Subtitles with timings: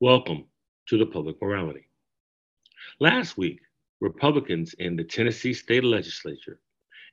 [0.00, 0.46] Welcome
[0.88, 1.88] to the Public Morality.
[2.98, 3.60] Last week,
[4.00, 6.58] Republicans in the Tennessee state legislature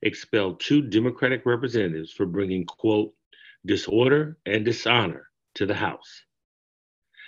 [0.01, 3.13] expelled two Democratic representatives for bringing, quote,
[3.67, 6.23] disorder and dishonor to the House.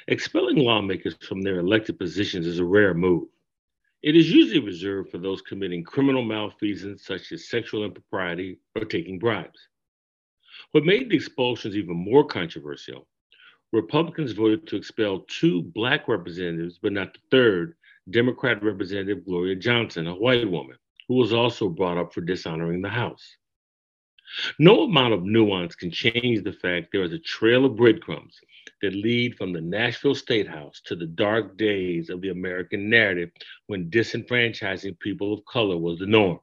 [0.07, 3.27] Expelling lawmakers from their elected positions is a rare move.
[4.01, 9.19] It is usually reserved for those committing criminal malfeasance such as sexual impropriety or taking
[9.19, 9.59] bribes.
[10.71, 13.07] What made the expulsions even more controversial
[13.73, 17.75] Republicans voted to expel two Black representatives, but not the third,
[18.11, 20.77] Democrat Representative Gloria Johnson, a white woman,
[21.07, 23.35] who was also brought up for dishonoring the House.
[24.59, 28.39] No amount of nuance can change the fact there is a trail of breadcrumbs
[28.83, 33.31] that lead from the Nashville State House to the dark days of the American narrative
[33.65, 36.39] when disenfranchising people of color was the norm.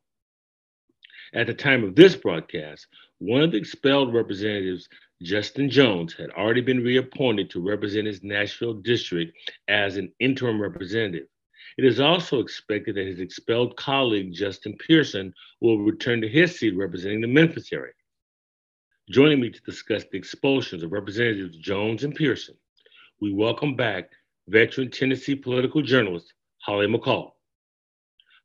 [1.33, 2.89] At the time of this broadcast,
[3.19, 4.89] one of the expelled representatives
[5.23, 9.37] Justin Jones had already been reappointed to represent his Nashville district
[9.69, 11.27] as an interim representative.
[11.77, 16.75] It is also expected that his expelled colleague, Justin Pearson, will return to his seat
[16.77, 17.93] representing the Memphis area.
[19.11, 22.57] Joining me to discuss the expulsions of Representatives Jones and Pearson,
[23.21, 24.11] we welcome back
[24.49, 27.33] veteran Tennessee political journalist Holly McCall.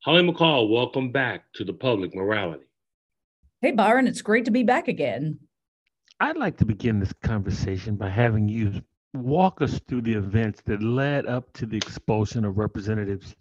[0.04, 2.66] Holly McCall, welcome back to the public morality.
[3.62, 5.40] Hey, Byron, it's great to be back again.
[6.20, 8.82] I'd like to begin this conversation by having you
[9.14, 13.36] walk us through the events that led up to the expulsion of Representatives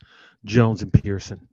[0.44, 1.48] Jones and Pearson.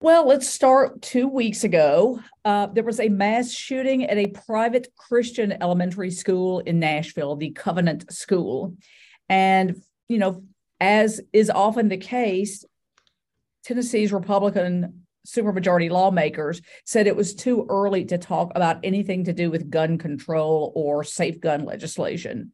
[0.00, 2.20] Well, let's start two weeks ago.
[2.44, 7.50] Uh, there was a mass shooting at a private Christian elementary school in Nashville, the
[7.50, 8.76] Covenant School.
[9.28, 10.42] And, you know,
[10.80, 12.64] as is often the case,
[13.64, 19.50] Tennessee's Republican supermajority lawmakers said it was too early to talk about anything to do
[19.50, 22.52] with gun control or safe gun legislation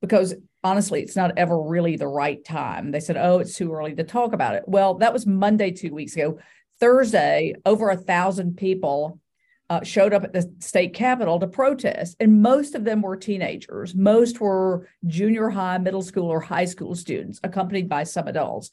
[0.00, 2.90] because honestly it's not ever really the right time.
[2.90, 4.64] They said oh it's too early to talk about it.
[4.66, 6.38] Well that was monday two weeks ago.
[6.80, 9.20] Thursday over a thousand people
[9.70, 13.94] uh, showed up at the state capitol to protest and most of them were teenagers.
[13.94, 18.70] Most were junior high middle school or high school students accompanied by some adults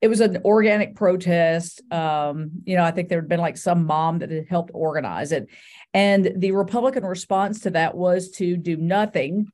[0.00, 1.80] it was an organic protest.
[1.92, 5.32] Um, you know, I think there had been like some mom that had helped organize
[5.32, 5.48] it.
[5.94, 9.50] And the Republican response to that was to do nothing.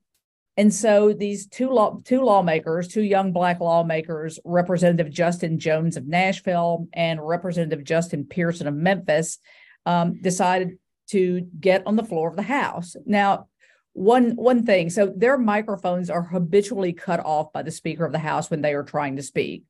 [0.57, 6.07] And so these two law two lawmakers, two young black lawmakers, Representative Justin Jones of
[6.07, 9.39] Nashville and Representative Justin Pearson of Memphis,
[9.87, 10.79] um, decided
[11.11, 12.97] to get on the floor of the House.
[13.07, 13.49] Now,
[13.95, 18.19] one one thing, so their microphones are habitually cut off by the Speaker of the
[18.19, 19.65] House when they are trying to speak.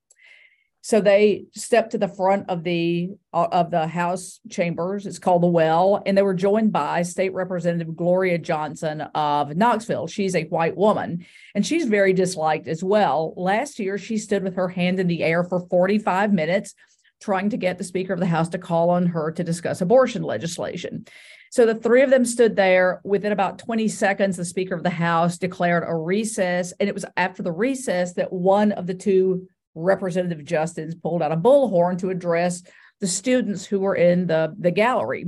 [0.85, 5.07] So they stepped to the front of the uh, of the House chambers.
[5.07, 10.09] It's called the Well, and they were joined by State Representative Gloria Johnson of Knoxville.
[10.09, 13.33] She's a white woman, and she's very disliked as well.
[13.37, 16.75] Last year, she stood with her hand in the air for 45 minutes,
[17.21, 20.25] trying to get the Speaker of the House to call on her to discuss abortion
[20.25, 21.07] legislation.
[21.53, 23.01] So the three of them stood there.
[23.05, 26.73] Within about 20 seconds, the Speaker of the House declared a recess.
[26.81, 31.33] And it was after the recess that one of the two Representative Justin's pulled out
[31.33, 32.63] a bullhorn to address
[33.01, 35.27] the students who were in the, the gallery.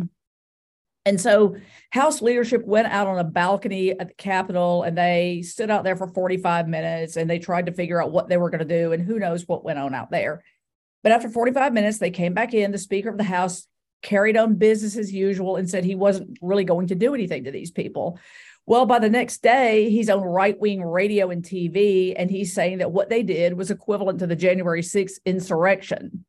[1.06, 1.56] And so
[1.91, 5.97] House leadership went out on a balcony at the Capitol and they stood out there
[5.97, 8.93] for 45 minutes and they tried to figure out what they were going to do
[8.93, 10.43] and who knows what went on out there.
[11.03, 12.72] But after 45 minutes, they came back in.
[12.72, 13.66] The Speaker of the House
[14.00, 17.50] carried on business as usual and said he wasn't really going to do anything to
[17.50, 18.19] these people.
[18.66, 22.78] Well, by the next day, he's on right wing radio and TV, and he's saying
[22.78, 26.25] that what they did was equivalent to the January 6th insurrection.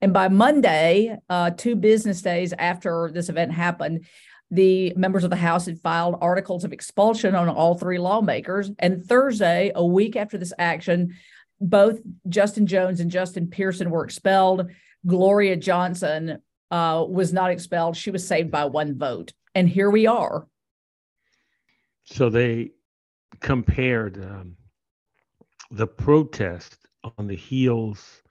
[0.00, 4.06] And by Monday, uh, two business days after this event happened,
[4.50, 8.70] the members of the House had filed articles of expulsion on all three lawmakers.
[8.78, 11.14] And Thursday, a week after this action,
[11.60, 14.70] both Justin Jones and Justin Pearson were expelled.
[15.06, 16.38] Gloria Johnson
[16.70, 17.96] uh, was not expelled.
[17.96, 19.32] She was saved by one vote.
[19.54, 20.46] And here we are.
[22.04, 22.70] So they
[23.40, 24.56] compared um,
[25.70, 26.78] the protest
[27.18, 28.22] on the heels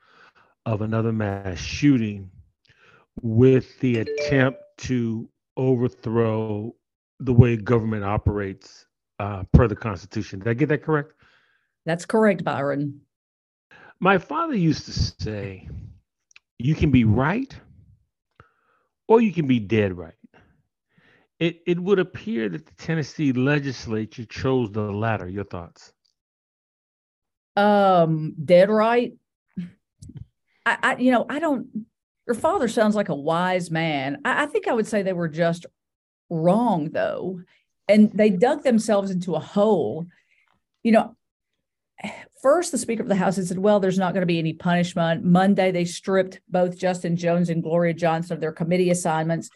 [0.65, 2.29] of another mass shooting
[3.21, 6.73] with the attempt to overthrow
[7.19, 8.85] the way government operates
[9.19, 10.39] uh, per the Constitution.
[10.39, 11.13] Did I get that correct?
[11.85, 13.01] That's correct, Byron.
[13.99, 14.91] My father used to
[15.23, 15.67] say,
[16.59, 17.53] you can be right
[19.07, 20.13] or you can be dead right.
[21.39, 25.27] It it would appear that the Tennessee legislature chose the latter.
[25.27, 25.94] Your thoughts?
[27.56, 29.13] Um, dead right.
[30.65, 31.85] I, I you know, I don't
[32.25, 34.19] your father sounds like a wise man.
[34.24, 35.65] I, I think I would say they were just
[36.30, 37.41] wrong though.
[37.88, 40.07] And they dug themselves into a hole.
[40.83, 41.15] You know,
[42.41, 44.53] first the Speaker of the House had said, well, there's not going to be any
[44.53, 45.24] punishment.
[45.24, 49.50] Monday, they stripped both Justin Jones and Gloria Johnson of their committee assignments.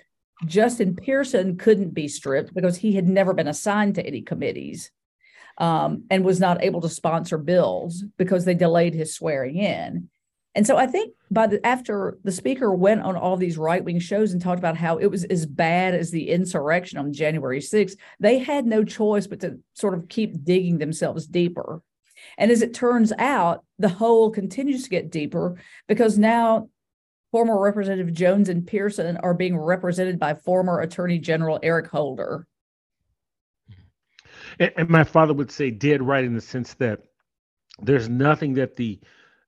[0.45, 4.91] Justin Pearson couldn't be stripped because he had never been assigned to any committees
[5.57, 10.09] um, and was not able to sponsor bills because they delayed his swearing in.
[10.53, 13.99] And so I think by the after the speaker went on all these right wing
[13.99, 17.95] shows and talked about how it was as bad as the insurrection on January 6th,
[18.19, 21.81] they had no choice but to sort of keep digging themselves deeper.
[22.39, 25.57] And as it turns out, the hole continues to get deeper
[25.87, 26.69] because now
[27.31, 32.47] former Representative Jones and Pearson are being represented by former Attorney General Eric Holder.
[34.59, 37.01] And, and my father would say dead right in the sense that
[37.79, 38.99] there's nothing that the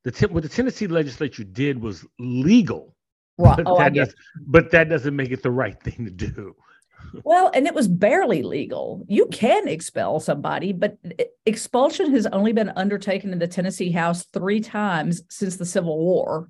[0.04, 2.96] the what the Tennessee legislature did was legal,
[3.38, 3.58] right.
[3.58, 4.14] but, oh, that does,
[4.46, 6.56] but that doesn't make it the right thing to do.
[7.24, 9.04] well, and it was barely legal.
[9.08, 10.98] You can expel somebody, but
[11.46, 16.50] expulsion has only been undertaken in the Tennessee House three times since the Civil War.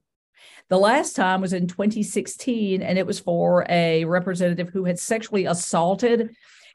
[0.69, 5.45] The last time was in 2016, and it was for a representative who had sexually
[5.45, 6.30] assaulted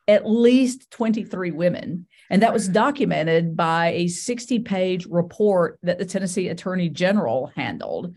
[0.08, 2.06] at least 23 women.
[2.28, 2.74] And that was mm-hmm.
[2.74, 8.14] documented by a 60 page report that the Tennessee Attorney General handled.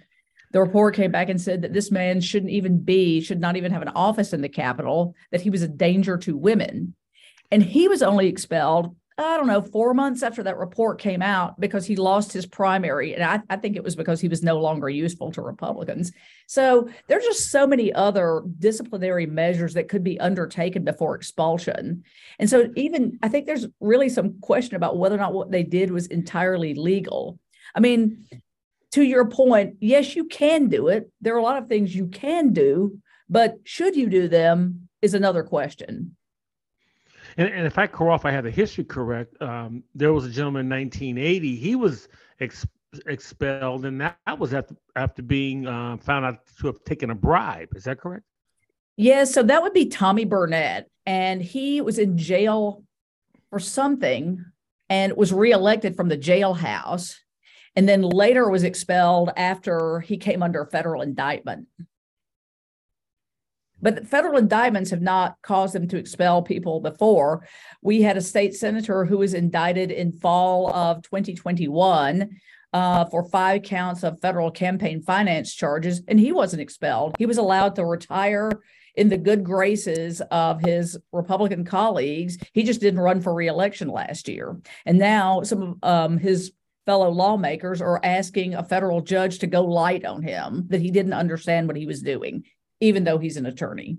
[0.51, 3.71] The report came back and said that this man shouldn't even be, should not even
[3.71, 6.95] have an office in the Capitol, that he was a danger to women.
[7.51, 11.60] And he was only expelled I don't know, four months after that report came out
[11.60, 13.16] because he lost his primary.
[13.16, 16.12] And I, I, think it was because he was no longer useful to Republicans.
[16.46, 22.04] So there's just so many other disciplinary measures that could be undertaken before expulsion.
[22.38, 25.64] And so, even I think there's really some question about whether or not what they
[25.64, 27.40] did was entirely legal.
[27.74, 28.28] I mean,
[28.92, 31.12] to your point, yes, you can do it.
[31.22, 33.00] There are a lot of things you can do,
[33.30, 36.17] but should you do them is another question.
[37.38, 40.66] And, and if I if I have the history correct, um, there was a gentleman
[40.72, 41.56] in 1980.
[41.56, 42.66] He was ex-
[43.06, 47.69] expelled, and that, was after after being uh, found out to have taken a bribe.
[47.75, 48.24] Is that correct?
[48.98, 49.24] Yeah.
[49.25, 52.84] So that would be Tommy Burnett, and he was in jail
[53.51, 54.44] for something,
[54.90, 57.16] and was reelected from the jailhouse,
[57.75, 61.68] and then later was expelled after he came under federal indictment.
[63.88, 67.48] But federal indictments have not caused them to expel people before.
[67.81, 72.38] We had a state senator who was indicted in fall of 2021
[72.74, 77.16] uh, for five counts of federal campaign finance charges, and he wasn't expelled.
[77.18, 78.51] He was allowed to retire
[78.95, 82.38] in the good graces of his Republican colleagues.
[82.51, 84.60] He just didn't run for reelection last year.
[84.86, 86.51] And now some of um, his
[86.86, 91.13] fellow lawmakers are asking a federal judge to go light on him that he didn't
[91.13, 92.44] understand what he was doing
[92.79, 93.97] even though he's an attorney.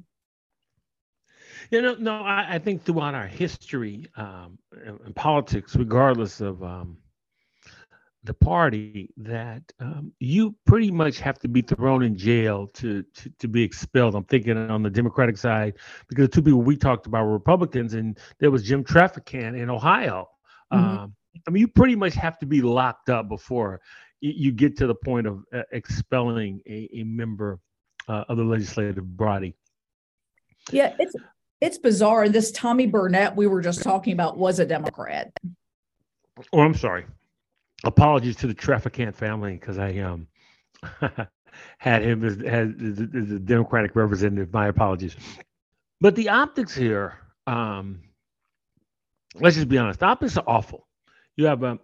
[1.70, 4.58] You know, no, I, I think throughout our history um,
[5.04, 6.96] in, politics, regardless of um,
[8.24, 13.30] the party, that um, you pretty much have to be thrown in jail to, to,
[13.38, 14.14] to be expelled.
[14.14, 15.74] I'm thinking on the Democratic side
[16.08, 19.68] because the two people we talked about were Republicans, and there was Jim Traficant in
[19.68, 20.28] Ohio.
[20.72, 20.84] Mm-hmm.
[20.84, 21.14] Um,
[21.46, 23.80] I mean, you pretty much have to be locked up before
[24.20, 27.60] you, you get to the point of uh, expelling a, a member
[28.08, 29.54] uh, of the legislative body.
[30.70, 31.14] Yeah, it's
[31.60, 32.28] it's bizarre.
[32.28, 35.32] This Tommy Burnett we were just talking about was a Democrat.
[36.52, 37.06] Oh, I'm sorry.
[37.84, 40.26] Apologies to the Traficant family because I um
[41.78, 42.68] had him as, as,
[43.14, 44.52] as a Democratic representative.
[44.52, 45.16] My apologies.
[46.00, 48.02] But the optics here, um,
[49.34, 50.86] let's just be honest, the optics are awful.
[51.36, 51.78] You have a,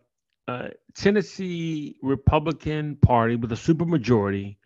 [0.46, 4.56] a Tennessee Republican Party with a supermajority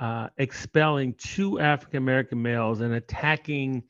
[0.00, 3.82] uh, expelling two African American males and attacking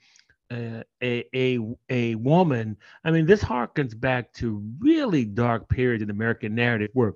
[0.50, 2.76] uh, a, a a woman.
[3.04, 7.14] I mean, this harkens back to really dark periods in the American narrative where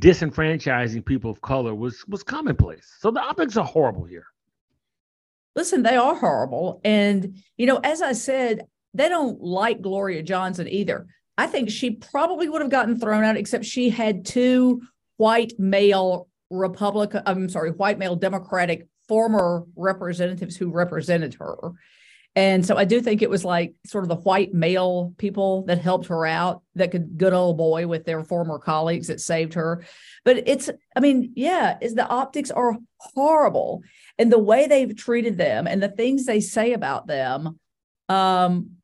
[0.00, 2.96] disenfranchising people of color was was commonplace.
[3.00, 4.26] So the optics are horrible here.
[5.54, 10.66] Listen, they are horrible, and you know, as I said, they don't like Gloria Johnson
[10.68, 11.06] either.
[11.36, 14.82] I think she probably would have gotten thrown out, except she had two
[15.16, 21.72] white male Republican, I'm sorry, white male Democratic former representatives who represented her.
[22.34, 25.78] And so I do think it was like sort of the white male people that
[25.78, 29.84] helped her out that could good old boy with their former colleagues that saved her.
[30.24, 33.82] But it's, I mean, yeah, is the optics are horrible.
[34.18, 37.58] And the way they've treated them and the things they say about them,
[38.08, 38.76] um,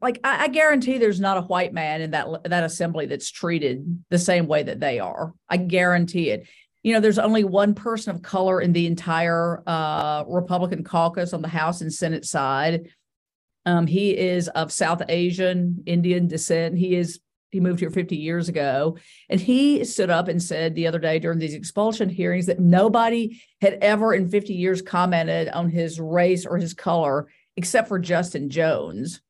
[0.00, 4.02] like I, I guarantee there's not a white man in that that assembly that's treated
[4.10, 5.32] the same way that they are.
[5.48, 6.46] I guarantee it
[6.82, 11.42] you know, there's only one person of color in the entire uh, Republican caucus on
[11.42, 12.88] the House and Senate side.
[13.64, 16.76] Um, he is of South Asian Indian descent.
[16.76, 17.20] He is
[17.52, 18.96] he moved here 50 years ago.
[19.28, 23.42] And he stood up and said the other day during these expulsion hearings that nobody
[23.60, 28.48] had ever in 50 years commented on his race or his color except for Justin
[28.48, 29.20] Jones,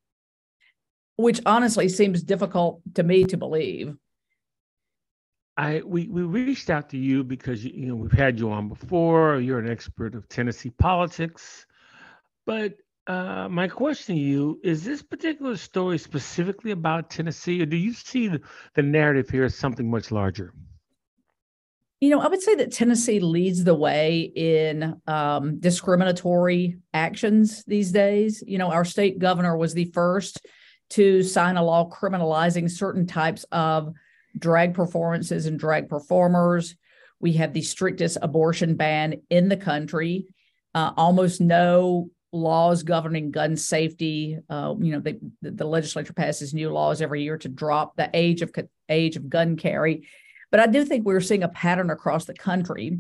[1.17, 3.97] which honestly seems difficult to me to believe.
[5.57, 9.39] I we we reached out to you because you know we've had you on before.
[9.39, 11.67] You're an expert of Tennessee politics,
[12.47, 12.75] but
[13.07, 17.93] uh, my question to you is: This particular story specifically about Tennessee, or do you
[17.93, 18.41] see the,
[18.75, 20.55] the narrative here as something much larger?
[22.01, 27.93] You know, I would say that Tennessee leads the way in um, discriminatory actions these
[27.93, 28.43] days.
[28.45, 30.45] You know, our state governor was the first
[30.91, 33.95] to sign a law criminalizing certain types of
[34.39, 36.77] drag performances and drag performers.
[37.21, 40.27] We have the strictest abortion ban in the country.
[40.75, 44.39] Uh, almost no laws governing gun safety.
[44.49, 48.43] Uh, you know, they, the legislature passes new laws every year to drop the age
[48.43, 48.53] of
[48.89, 50.09] age of gun carry.
[50.51, 52.99] But I do think we're seeing a pattern across the country.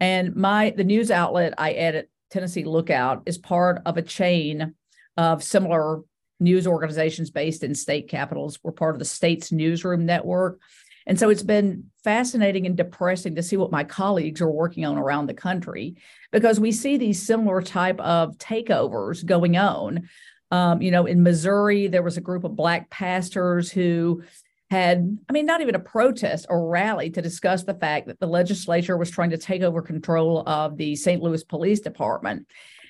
[0.00, 4.74] And my the news outlet I edit, Tennessee Lookout, is part of a chain
[5.16, 6.00] of similar
[6.40, 8.58] news organizations based in state capitals.
[8.62, 10.60] We're part of the States Newsroom network.
[11.06, 14.98] And so it's been fascinating and depressing to see what my colleagues are working on
[14.98, 15.96] around the country
[16.30, 20.08] because we see these similar type of takeovers going on.
[20.50, 24.22] Um, you know, in Missouri, there was a group of black pastors who
[24.70, 28.26] had, I mean, not even a protest or rally to discuss the fact that the
[28.26, 31.22] legislature was trying to take over control of the St.
[31.22, 32.46] Louis Police Department.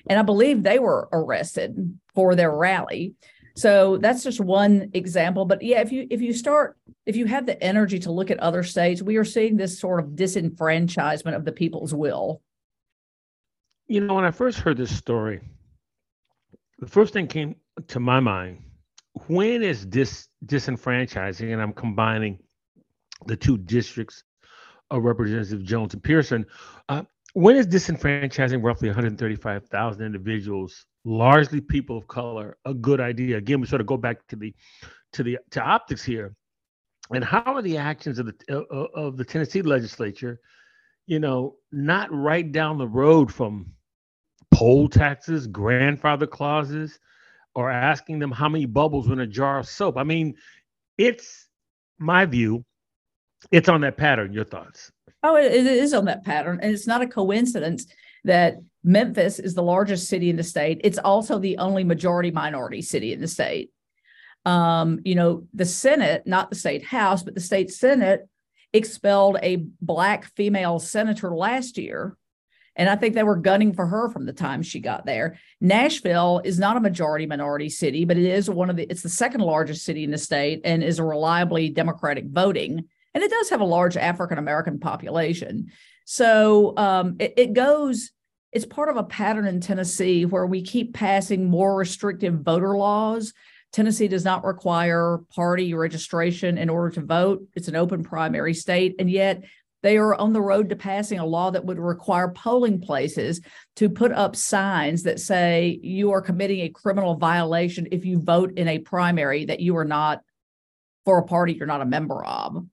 [0.07, 3.13] And I believe they were arrested for their rally.
[3.61, 5.45] So that's just one example.
[5.45, 8.39] But yeah, if you if you start if you have the energy to look at
[8.39, 12.41] other states, we are seeing this sort of disenfranchisement of the people's will.
[13.87, 15.41] You know, when I first heard this story,
[16.79, 17.55] the first thing came
[17.89, 18.63] to my mind:
[19.27, 21.53] when is this disenfranchising?
[21.53, 22.39] And I'm combining
[23.27, 24.23] the two districts
[24.89, 26.47] of Representative Jones and Pearson.
[26.89, 27.03] Uh,
[27.33, 33.37] when is disenfranchising roughly 135,000 individuals largely people of color a good idea.
[33.37, 34.53] Again we sort of go back to the
[35.13, 36.35] to the to optics here.
[37.13, 40.39] And how are the actions of the uh, uh, of the tennessee legislature
[41.07, 43.65] you know not right down the road from
[44.53, 46.99] poll taxes grandfather clauses
[47.55, 49.97] or asking them how many bubbles in a jar of soap?
[49.97, 50.35] I mean
[50.97, 51.47] it's
[51.97, 52.63] my view
[53.49, 54.91] it's on that pattern your thoughts.
[55.23, 57.87] Oh it is on that pattern and it's not a coincidence
[58.23, 60.81] that Memphis is the largest city in the state.
[60.83, 63.71] It's also the only majority minority city in the state.
[64.45, 68.27] Um, you know, the Senate, not the state house, but the state Senate
[68.73, 72.17] expelled a black female senator last year.
[72.75, 75.37] And I think they were gunning for her from the time she got there.
[75.59, 79.09] Nashville is not a majority minority city, but it is one of the, it's the
[79.09, 82.85] second largest city in the state and is a reliably Democratic voting.
[83.13, 85.69] And it does have a large African American population.
[86.05, 88.11] So um, it, it goes,
[88.51, 93.33] it's part of a pattern in Tennessee where we keep passing more restrictive voter laws.
[93.71, 97.47] Tennessee does not require party registration in order to vote.
[97.55, 98.95] It's an open primary state.
[98.99, 99.43] And yet
[99.81, 103.41] they are on the road to passing a law that would require polling places
[103.77, 108.57] to put up signs that say you are committing a criminal violation if you vote
[108.57, 110.21] in a primary that you are not
[111.05, 112.63] for a party you're not a member of.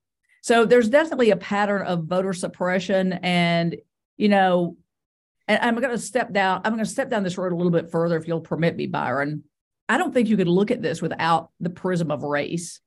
[0.42, 3.14] So there's definitely a pattern of voter suppression.
[3.14, 3.76] And,
[4.16, 4.76] you know,
[5.48, 7.72] and I'm going to step down, I'm going to step down this road a little
[7.72, 9.44] bit further, if you'll permit me, Byron.
[9.88, 12.80] I don't think you could look at this without the prism of race.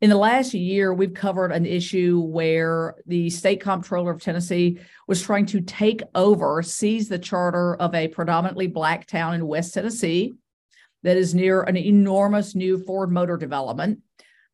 [0.00, 5.20] In the last year, we've covered an issue where the state comptroller of Tennessee was
[5.20, 10.34] trying to take over, seize the charter of a predominantly Black town in West Tennessee
[11.02, 14.00] that is near an enormous new Ford Motor development.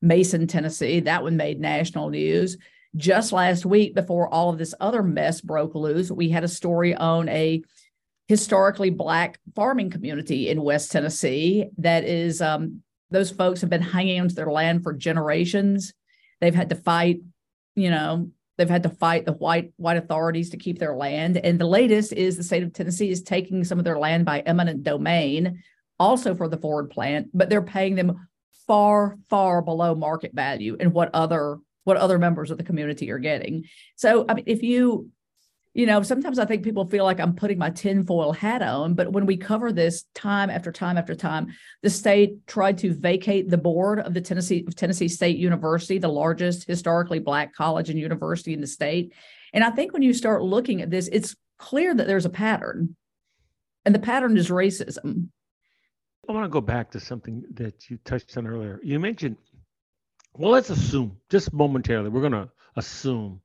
[0.01, 1.01] Mason, Tennessee.
[1.01, 2.57] That one made national news.
[2.97, 6.95] Just last week, before all of this other mess broke loose, we had a story
[6.95, 7.63] on a
[8.29, 14.21] historically Black farming community in West Tennessee that is, um, those folks have been hanging
[14.21, 15.93] onto their land for generations.
[16.41, 17.21] They've had to fight,
[17.75, 21.37] you know, they've had to fight the white white authorities to keep their land.
[21.37, 24.41] And the latest is the state of Tennessee is taking some of their land by
[24.41, 25.63] eminent domain,
[25.99, 28.29] also for the Ford plant, but they're paying them
[28.67, 33.19] far, far below market value and what other what other members of the community are
[33.19, 33.65] getting.
[33.97, 35.11] So, I mean, if you,
[35.75, 39.13] you know, sometimes I think people feel like I'm putting my tinfoil hat on, but
[39.13, 41.49] when we cover this time after time after time,
[41.83, 46.09] the state tried to vacate the board of the Tennessee of Tennessee State University, the
[46.09, 49.13] largest historically black college and university in the state.
[49.53, 52.97] And I think when you start looking at this, it's clear that there's a pattern,
[53.85, 55.29] and the pattern is racism.
[56.29, 58.81] I want to go back to something that you touched on earlier.
[58.83, 59.37] You mentioned
[60.37, 63.41] well, let's assume just momentarily, we're going to assume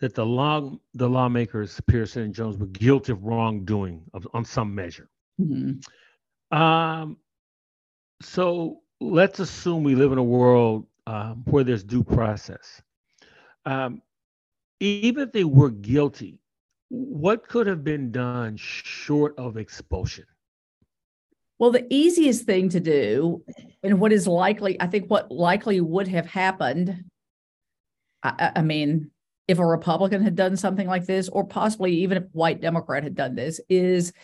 [0.00, 4.74] that the law, the lawmakers, Pearson and Jones, were guilty of wrongdoing of, on some
[4.74, 5.08] measure.
[5.40, 6.56] Mm-hmm.
[6.56, 7.16] Um,
[8.22, 12.82] so let's assume we live in a world um, where there's due process.
[13.66, 14.02] Um,
[14.78, 16.38] even if they were guilty,
[16.88, 20.24] what could have been done short of expulsion?
[21.60, 23.44] Well, the easiest thing to do,
[23.82, 27.04] and what is likely, I think what likely would have happened,
[28.22, 29.10] I, I mean,
[29.46, 33.02] if a Republican had done something like this, or possibly even if a white Democrat
[33.02, 34.14] had done this, is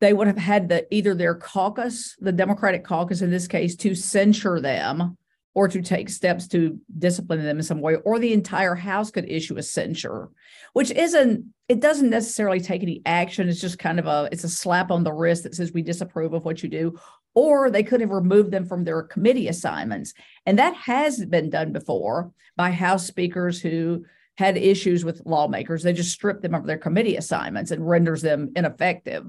[0.00, 3.96] they would have had the either their caucus, the Democratic caucus in this case, to
[3.96, 5.18] censure them
[5.54, 9.30] or to take steps to discipline them in some way, or the entire House could
[9.30, 10.30] issue a censure,
[10.72, 13.48] which isn't, it doesn't necessarily take any action.
[13.48, 16.32] It's just kind of a, it's a slap on the wrist that says we disapprove
[16.32, 16.98] of what you do.
[17.34, 20.12] Or they could have removed them from their committee assignments.
[20.44, 24.04] And that has been done before by House speakers who
[24.36, 25.82] had issues with lawmakers.
[25.82, 29.26] They just strip them of their committee assignments and renders them ineffective.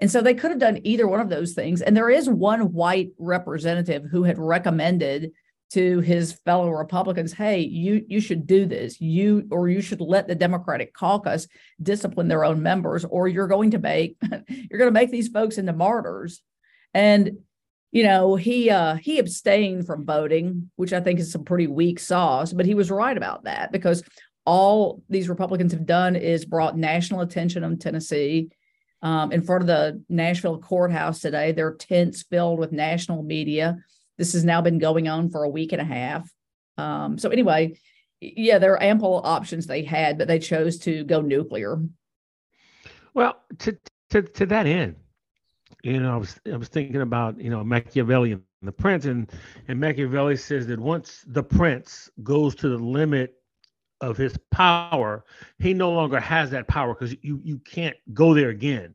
[0.00, 1.82] And so they could have done either one of those things.
[1.82, 5.32] And there is one white representative who had recommended
[5.72, 9.00] to his fellow Republicans, hey, you you should do this.
[9.00, 11.46] You or you should let the Democratic caucus
[11.80, 14.16] discipline their own members, or you're going to make
[14.48, 16.42] you're going to make these folks into martyrs.
[16.92, 17.38] And
[17.92, 22.00] you know, he uh he abstained from voting, which I think is some pretty weak
[22.00, 24.02] sauce, but he was right about that because
[24.44, 28.50] all these Republicans have done is brought national attention on Tennessee.
[29.02, 33.78] Um, in front of the Nashville courthouse today, their tents filled with national media
[34.20, 36.30] this has now been going on for a week and a half.
[36.76, 37.78] Um, so anyway,
[38.20, 41.78] yeah, there are ample options they had, but they chose to go nuclear.
[43.14, 43.78] Well, to
[44.10, 44.96] to to that end,
[45.82, 49.32] you know, I was I was thinking about you know Machiavelli and the prince, and
[49.68, 53.36] and Machiavelli says that once the prince goes to the limit
[54.02, 55.24] of his power,
[55.58, 58.94] he no longer has that power because you you can't go there again.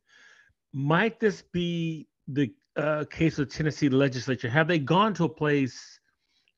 [0.72, 4.50] Might this be the uh, case of Tennessee legislature?
[4.50, 6.00] Have they gone to a place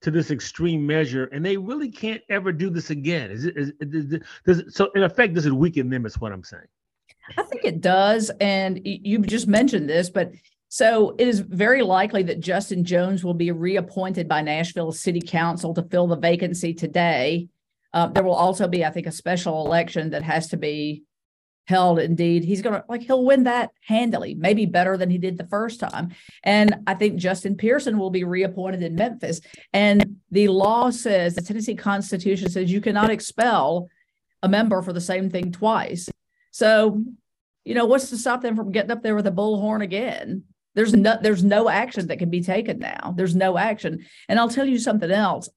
[0.01, 3.31] to this extreme measure and they really can't ever do this again?
[3.31, 6.05] Is it, is, is, does it, so in effect, does it weaken them?
[6.05, 6.67] Is what I'm saying.
[7.37, 8.31] I think it does.
[8.39, 10.31] And you just mentioned this, but
[10.69, 15.73] so it is very likely that Justin Jones will be reappointed by Nashville City Council
[15.73, 17.47] to fill the vacancy today.
[17.93, 21.03] Uh, there will also be, I think, a special election that has to be
[21.67, 22.43] held indeed.
[22.43, 26.09] He's gonna like he'll win that handily maybe better than he did the first time.
[26.43, 29.41] And i think justin pearson will be reappointed in memphis.
[29.73, 33.89] And the law says the tennessee constitution says you cannot expel
[34.41, 36.09] a member for the same thing twice.
[36.51, 37.03] So
[37.65, 40.43] you know what's to stop them from getting up there with a bullhorn again?
[40.73, 43.13] There's no there's no action that can be taken now.
[43.17, 44.05] There's no action.
[44.29, 45.49] And i'll tell you something else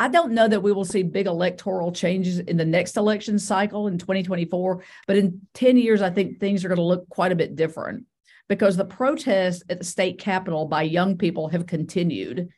[0.00, 3.88] I don't know that we will see big electoral changes in the next election cycle
[3.88, 7.36] in 2024, but in 10 years, I think things are going to look quite a
[7.36, 8.04] bit different
[8.48, 12.48] because the protests at the state capitol by young people have continued.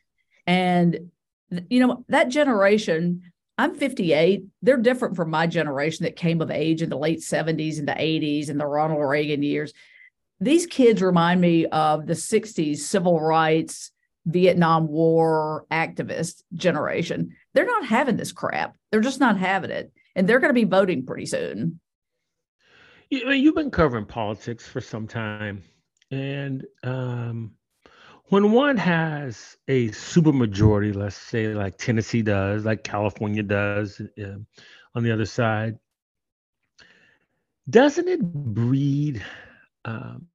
[0.45, 1.11] And,
[1.69, 6.81] you know, that generation, I'm 58, they're different from my generation that came of age
[6.81, 9.73] in the late 70s and the 80s and the Ronald Reagan years.
[10.39, 13.91] These kids remind me of the 60s civil rights
[14.25, 17.35] Vietnam War activist generation.
[17.53, 18.75] They're not having this crap.
[18.91, 19.91] They're just not having it.
[20.15, 21.79] And they're going to be voting pretty soon.
[23.09, 25.63] You've been covering politics for some time.
[26.11, 27.51] And um,
[28.25, 34.37] when one has a supermajority, let's say like Tennessee does, like California does uh,
[34.95, 35.77] on the other side,
[37.69, 39.23] doesn't it breed
[39.85, 40.27] um,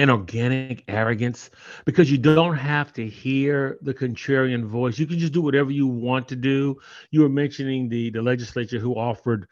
[0.00, 1.50] an organic arrogance
[1.84, 4.98] because you don't have to hear the contrarian voice.
[4.98, 6.80] You can just do whatever you want to do.
[7.10, 9.46] You were mentioning the the legislature who offered,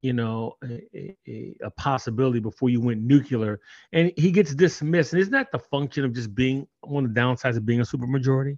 [0.00, 3.60] you know, a, a, a possibility before you went nuclear,
[3.92, 5.12] and he gets dismissed.
[5.12, 7.84] And isn't that the function of just being one of the downsides of being a
[7.84, 8.56] supermajority?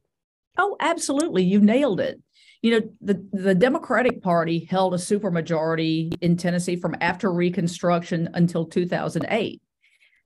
[0.59, 1.43] Oh, absolutely.
[1.43, 2.23] You nailed it.
[2.61, 8.67] You know, the, the Democratic Party held a supermajority in Tennessee from after Reconstruction until
[8.67, 9.61] 2008.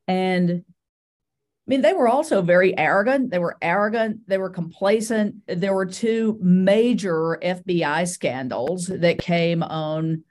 [0.09, 0.65] And
[1.67, 3.33] I mean, they were also very arrogant.
[3.33, 4.21] They were arrogant.
[4.29, 5.35] They were complacent.
[5.49, 10.23] There were two major FBI scandals that came on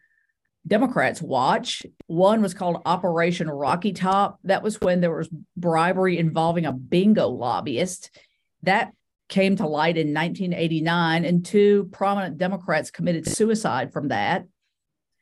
[0.66, 1.84] Democrats' watch.
[2.08, 4.40] One was called Operation Rocky Top.
[4.46, 8.18] That was when there was bribery involving a bingo lobbyist.
[8.64, 8.94] That
[9.28, 14.46] came to light in 1989, and two prominent Democrats committed suicide from that.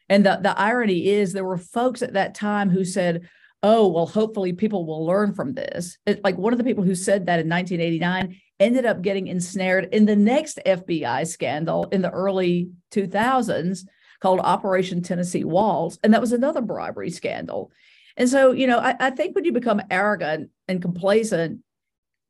[0.09, 3.27] And the, the irony is, there were folks at that time who said,
[3.63, 5.97] oh, well, hopefully people will learn from this.
[6.05, 9.89] It, like one of the people who said that in 1989, ended up getting ensnared
[9.93, 13.85] in the next FBI scandal in the early 2000s
[14.21, 15.97] called Operation Tennessee Waltz.
[16.03, 17.71] And that was another bribery scandal.
[18.15, 21.61] And so, you know, I, I think when you become arrogant and complacent,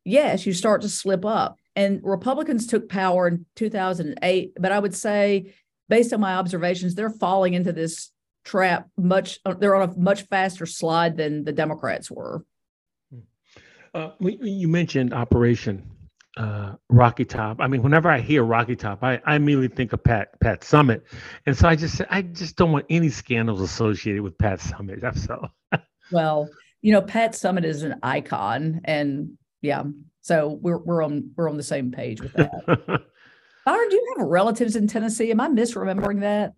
[0.04, 1.58] yes, you start to slip up.
[1.76, 5.52] And Republicans took power in 2008, but I would say,
[5.88, 8.10] based on my observations, they're falling into this
[8.44, 9.38] trap much.
[9.58, 12.44] They're on a much faster slide than the Democrats were.
[13.94, 15.94] Uh, you mentioned Operation
[16.36, 17.58] uh, Rocky Top.
[17.60, 21.02] I mean, whenever I hear Rocky Top, I, I immediately think of Pat Pat Summitt,
[21.46, 25.16] and so I just I just don't want any scandals associated with Pat Summitt.
[25.18, 25.46] So,
[26.10, 26.48] well,
[26.82, 29.84] you know, Pat Summitt is an icon, and yeah,
[30.22, 32.50] so we're we're on we're on the same page with that.
[33.64, 35.30] Byron, do you have relatives in Tennessee?
[35.30, 36.52] Am I misremembering that?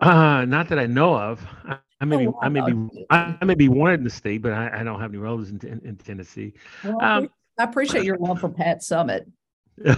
[0.00, 1.46] Uh, not that I know of.
[1.64, 4.52] I, I may be, I may be, I may be wanted in the state, but
[4.52, 6.52] I, I don't have any relatives in, in, in Tennessee.
[6.82, 9.30] Well, um, I appreciate your love for Pat Summitt.
[9.80, 9.90] Stay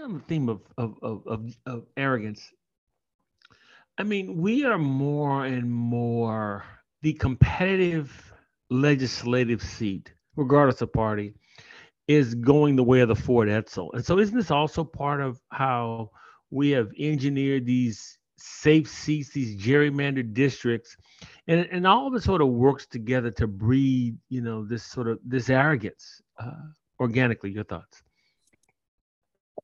[0.00, 2.50] on the theme of, of, of, of, of arrogance.
[3.98, 6.64] I mean, we are more and more
[7.02, 8.32] the competitive
[8.70, 11.34] legislative seat, regardless of party,
[12.08, 13.90] is going the way of the Ford Edsel.
[13.94, 16.10] And so, isn't this also part of how
[16.54, 20.96] we have engineered these safe seats, these gerrymandered districts,
[21.48, 25.08] and and all of it sort of works together to breed, you know, this sort
[25.08, 26.52] of this arrogance uh,
[27.00, 27.50] organically.
[27.50, 28.02] Your thoughts?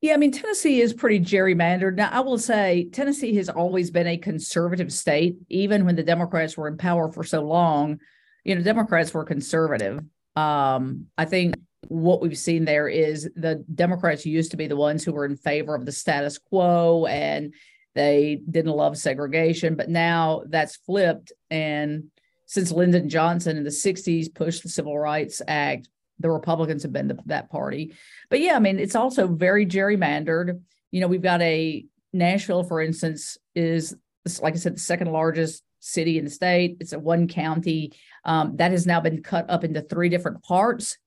[0.01, 1.95] Yeah, I mean, Tennessee is pretty gerrymandered.
[1.95, 6.57] Now, I will say Tennessee has always been a conservative state, even when the Democrats
[6.57, 7.99] were in power for so long.
[8.43, 10.03] You know, Democrats were conservative.
[10.35, 11.55] Um, I think
[11.87, 15.35] what we've seen there is the Democrats used to be the ones who were in
[15.35, 17.53] favor of the status quo and
[17.95, 21.33] they didn't love segregation, but now that's flipped.
[21.49, 22.05] And
[22.45, 25.89] since Lyndon Johnson in the 60s pushed the Civil Rights Act,
[26.19, 27.93] the Republicans have been the, that party.
[28.29, 30.61] But yeah, I mean, it's also very gerrymandered.
[30.91, 33.95] You know, we've got a Nashville, for instance, is
[34.41, 36.77] like I said, the second largest city in the state.
[36.79, 40.97] It's a one county um, that has now been cut up into three different parts.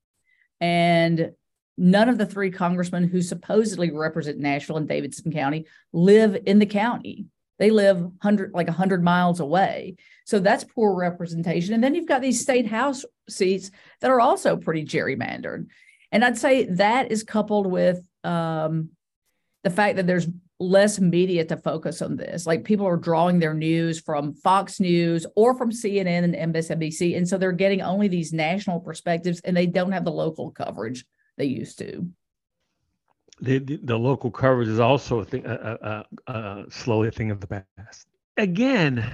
[0.60, 1.32] And
[1.76, 6.66] none of the three congressmen who supposedly represent Nashville and Davidson County live in the
[6.66, 7.26] county.
[7.58, 9.96] They live 100 like 100 miles away.
[10.26, 11.74] So that's poor representation.
[11.74, 15.66] And then you've got these state house seats that are also pretty gerrymandered.
[16.10, 18.90] And I'd say that is coupled with um,
[19.62, 20.28] the fact that there's
[20.60, 22.46] less media to focus on this.
[22.46, 27.16] Like people are drawing their news from Fox News or from CNN and MSNBC.
[27.16, 31.04] And so they're getting only these national perspectives and they don't have the local coverage
[31.36, 32.08] they used to.
[33.40, 37.32] The, the, the local coverage is also a thing, a, a, a, slowly a thing
[37.32, 38.06] of the past.
[38.36, 39.04] Again,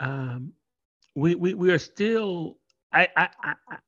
[0.00, 0.52] um,
[1.14, 2.56] we, we we are still.
[2.94, 3.28] I, I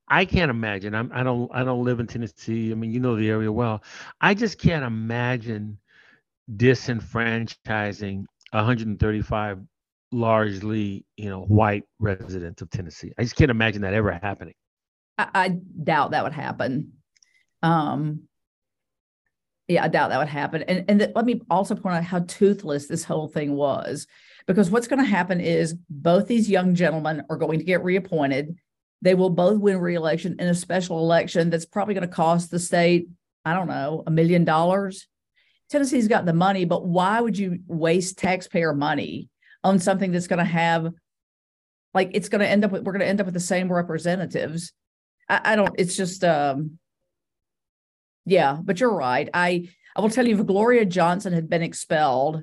[0.08, 0.94] I can't imagine.
[0.94, 2.70] I'm I don't I don't live in Tennessee.
[2.70, 3.82] I mean, you know the area well.
[4.20, 5.78] I just can't imagine
[6.50, 9.58] disenfranchising 135
[10.12, 13.12] largely you know white residents of Tennessee.
[13.18, 14.54] I just can't imagine that ever happening.
[15.18, 16.92] I, I doubt that would happen.
[17.62, 18.22] Um,
[19.68, 20.62] yeah, I doubt that would happen.
[20.62, 24.06] And and let me also point out how toothless this whole thing was,
[24.46, 28.56] because what's going to happen is both these young gentlemen are going to get reappointed.
[29.02, 32.58] They will both win reelection in a special election that's probably going to cost the
[32.58, 33.08] state,
[33.44, 35.06] I don't know, a million dollars.
[35.70, 39.28] Tennessee's got the money, but why would you waste taxpayer money
[39.62, 40.92] on something that's going to have,
[41.94, 43.72] like, it's going to end up with, we're going to end up with the same
[43.72, 44.72] representatives.
[45.28, 46.78] I, I don't, it's just, um,
[48.26, 49.28] yeah, but you're right.
[49.34, 52.42] I I will tell you, if Gloria Johnson had been expelled,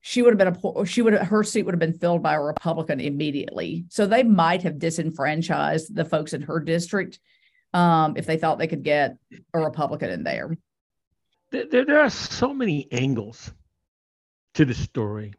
[0.00, 2.34] she would have been a she would have, her seat would have been filled by
[2.34, 3.86] a Republican immediately.
[3.88, 7.18] So they might have disenfranchised the folks in her district
[7.74, 9.16] um, if they thought they could get
[9.52, 10.56] a Republican in there.
[11.50, 13.52] There, there are so many angles
[14.54, 15.34] to the story.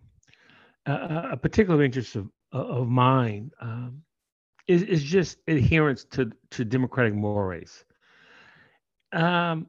[0.86, 4.02] Uh, a particular interest of of mine um,
[4.68, 7.86] is is just adherence to to democratic mores.
[9.12, 9.68] Um,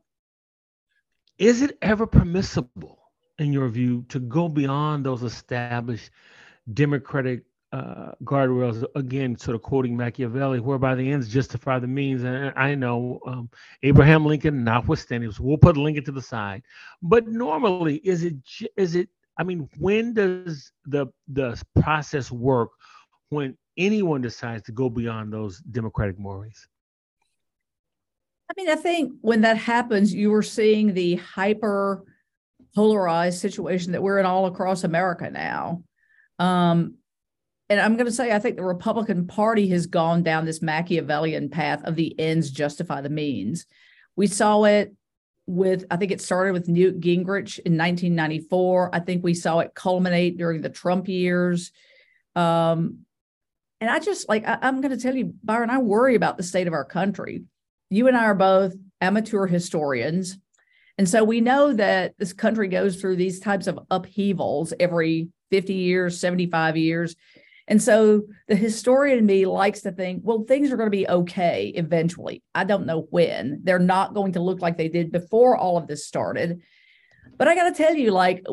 [1.38, 2.98] is it ever permissible,
[3.38, 6.10] in your view, to go beyond those established
[6.72, 8.84] democratic uh, guardrails?
[8.94, 12.22] Again, sort of quoting Machiavelli, whereby the ends justify the means.
[12.24, 13.50] And I know um,
[13.82, 16.62] Abraham Lincoln, notwithstanding, so we'll put Lincoln to the side.
[17.02, 18.36] But normally, is it
[18.76, 19.08] is it?
[19.38, 22.70] I mean, when does the the process work
[23.30, 26.68] when anyone decides to go beyond those democratic mores?
[28.50, 32.04] I mean, I think when that happens, you are seeing the hyper
[32.74, 35.84] polarized situation that we're in all across America now.
[36.38, 36.96] Um,
[37.70, 41.50] and I'm going to say, I think the Republican Party has gone down this Machiavellian
[41.50, 43.64] path of the ends justify the means.
[44.16, 44.92] We saw it
[45.46, 48.90] with, I think it started with Newt Gingrich in 1994.
[48.92, 51.70] I think we saw it culminate during the Trump years.
[52.34, 53.06] Um,
[53.80, 56.42] and I just like, I, I'm going to tell you, Byron, I worry about the
[56.42, 57.44] state of our country.
[57.88, 60.36] You and I are both amateur historians.
[60.98, 65.72] And so we know that this country goes through these types of upheavals every 50
[65.72, 67.14] years, 75 years.
[67.70, 71.08] And so the historian in me likes to think, well, things are going to be
[71.08, 72.42] okay eventually.
[72.52, 73.60] I don't know when.
[73.62, 76.62] They're not going to look like they did before all of this started.
[77.38, 78.44] But I got to tell you, like,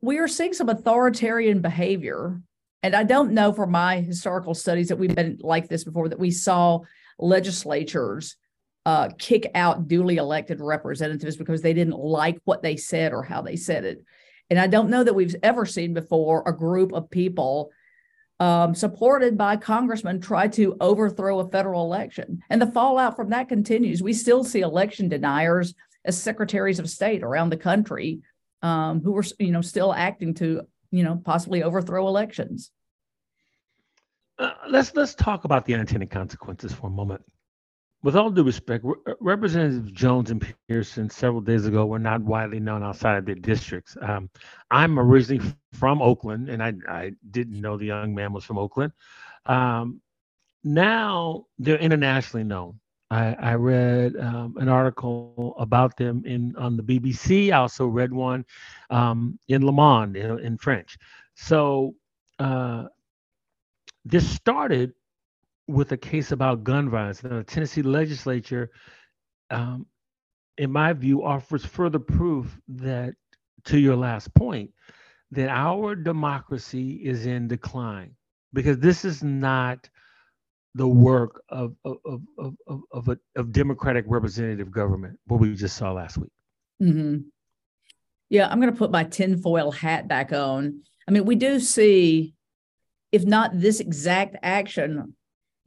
[0.00, 2.40] we are seeing some authoritarian behavior.
[2.82, 6.18] And I don't know from my historical studies that we've been like this before, that
[6.18, 6.80] we saw
[7.20, 8.36] legislatures
[8.84, 13.42] uh, kick out duly elected representatives because they didn't like what they said or how
[13.42, 14.04] they said it.
[14.48, 17.70] And I don't know that we've ever seen before a group of people
[18.40, 22.42] um, supported by congressmen, try to overthrow a federal election.
[22.48, 24.02] And the fallout from that continues.
[24.02, 25.74] We still see election deniers
[26.06, 28.20] as secretaries of state around the country
[28.62, 32.70] um, who are, you know, still acting to, you know, possibly overthrow elections.
[34.38, 37.22] Uh, let's let's talk about the unintended consequences for a moment
[38.02, 42.60] with all due respect, uh, Representatives Jones and Pearson several days ago were not widely
[42.60, 43.96] known outside of their districts.
[44.00, 44.30] Um,
[44.70, 48.92] I'm originally from Oakland, and I, I, didn't know the young man was from Oakland.
[49.46, 50.00] Um,
[50.64, 52.80] now they're internationally known.
[53.10, 57.52] I, I read um, an article about them in on the BBC.
[57.52, 58.44] I also read one
[58.88, 60.96] um, in Le Monde in, in French.
[61.34, 61.96] So
[62.38, 62.84] uh,
[64.04, 64.92] this started
[65.70, 67.20] with a case about gun violence.
[67.20, 68.70] the Tennessee legislature,
[69.50, 69.86] um,
[70.58, 73.14] in my view, offers further proof that,
[73.64, 74.70] to your last point,
[75.30, 78.14] that our democracy is in decline
[78.52, 79.88] because this is not
[80.74, 85.76] the work of of of of of, a, of democratic representative government what we just
[85.76, 86.30] saw last week.
[86.82, 87.18] Mm-hmm.
[88.28, 90.82] Yeah, I'm going to put my tinfoil hat back on.
[91.08, 92.34] I mean, we do see,
[93.10, 95.14] if not this exact action,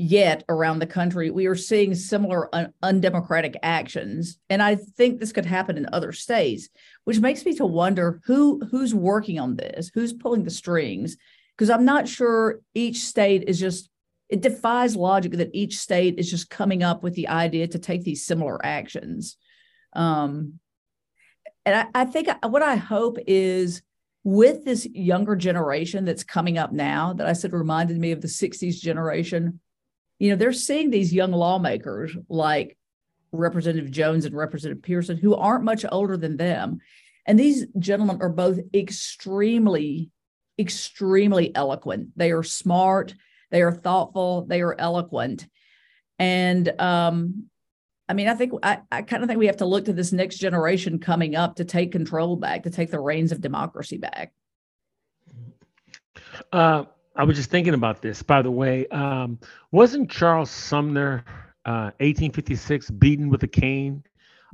[0.04, 5.32] yet around the country, we are seeing similar un- undemocratic actions, and I think this
[5.32, 6.70] could happen in other states,
[7.06, 11.18] which makes me to wonder who who's working on this, who's pulling the strings,
[11.56, 13.90] because I'm not sure each state is just.
[14.30, 18.04] It defies logic that each state is just coming up with the idea to take
[18.04, 19.38] these similar actions.
[19.94, 20.60] Um,
[21.66, 23.84] and I, I think what I hope is
[24.24, 28.28] with this younger generation that's coming up now that I said reminded me of the
[28.28, 29.60] 60s generation
[30.24, 32.78] you know, they're seeing these young lawmakers like
[33.34, 36.80] Representative Jones and Representative Pearson who aren't much older than them.
[37.26, 40.12] And these gentlemen are both extremely,
[40.58, 42.12] extremely eloquent.
[42.16, 43.14] They are smart,
[43.52, 45.46] they are thoughtful, they are eloquent.
[46.18, 47.50] And um,
[48.08, 50.14] I mean, I think I, I kind of think we have to look to this
[50.14, 54.32] next generation coming up to take control back, to take the reins of democracy back.
[56.50, 58.88] Uh, I was just thinking about this, by the way.
[58.88, 59.40] Um,
[59.72, 61.24] wasn't Charles Sumner,
[61.66, 64.04] uh, 1856, beaten with a cane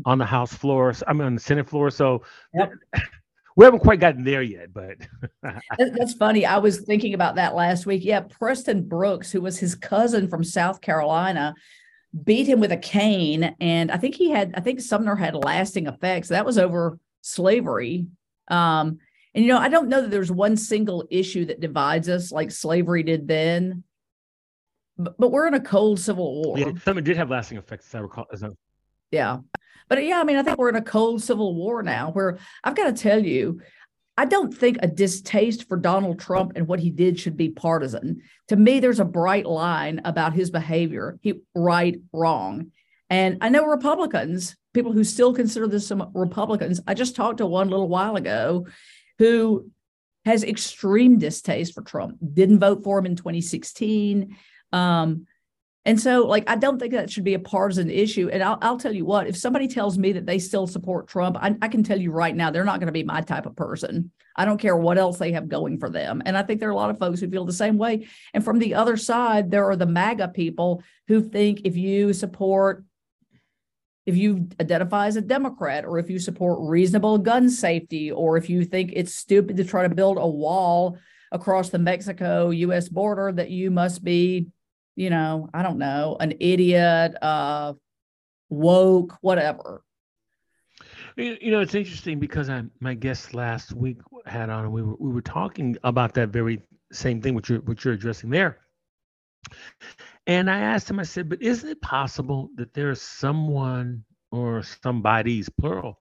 [0.05, 0.93] on the House floor?
[1.07, 1.89] I mean, on the Senate floor.
[1.89, 2.71] So yep.
[3.55, 4.97] we haven't quite gotten there yet, but
[5.77, 6.45] that's funny.
[6.45, 8.03] I was thinking about that last week.
[8.03, 11.55] Yeah, Preston Brooks, who was his cousin from South Carolina,
[12.23, 14.53] beat him with a cane, and I think he had.
[14.55, 16.29] I think Sumner had lasting effects.
[16.29, 18.07] That was over slavery.
[18.49, 18.99] Um,
[19.33, 22.51] and you know, I don't know that there's one single issue that divides us like
[22.51, 23.83] slavery did then.
[24.97, 26.57] But, but we're in a cold civil war.
[26.59, 28.25] Yeah, something did have lasting effects, as I recall.
[28.33, 28.49] As I...
[29.11, 29.37] Yeah.
[29.87, 32.75] But yeah, I mean, I think we're in a cold civil war now where I've
[32.75, 33.61] got to tell you,
[34.17, 38.21] I don't think a distaste for Donald Trump and what he did should be partisan.
[38.49, 41.17] To me, there's a bright line about his behavior.
[41.21, 42.71] He right, wrong.
[43.09, 46.81] And I know Republicans, people who still consider this some Republicans.
[46.85, 48.67] I just talked to one little while ago,
[49.19, 49.69] who
[50.25, 54.35] has extreme distaste for Trump, didn't vote for him in 2016.
[54.71, 55.27] Um,
[55.85, 58.29] and so, like, I don't think that should be a partisan issue.
[58.31, 61.37] And I'll, I'll tell you what, if somebody tells me that they still support Trump,
[61.39, 63.55] I, I can tell you right now, they're not going to be my type of
[63.55, 64.11] person.
[64.35, 66.21] I don't care what else they have going for them.
[66.25, 68.07] And I think there are a lot of folks who feel the same way.
[68.33, 72.83] And from the other side, there are the MAGA people who think if you support
[74.09, 78.49] if you identify as a Democrat or if you support reasonable gun safety or if
[78.49, 80.97] you think it's stupid to try to build a wall
[81.31, 84.47] across the Mexico US border that you must be,
[84.95, 87.73] you know, I don't know, an idiot, uh
[88.49, 89.83] woke, whatever.
[91.15, 94.95] You know, it's interesting because I my guest last week had on and we were
[94.97, 98.57] we were talking about that very same thing what you're what you're addressing there.
[100.29, 105.49] And I asked him, I said, but isn't it possible that there's someone or somebody's
[105.49, 105.99] plural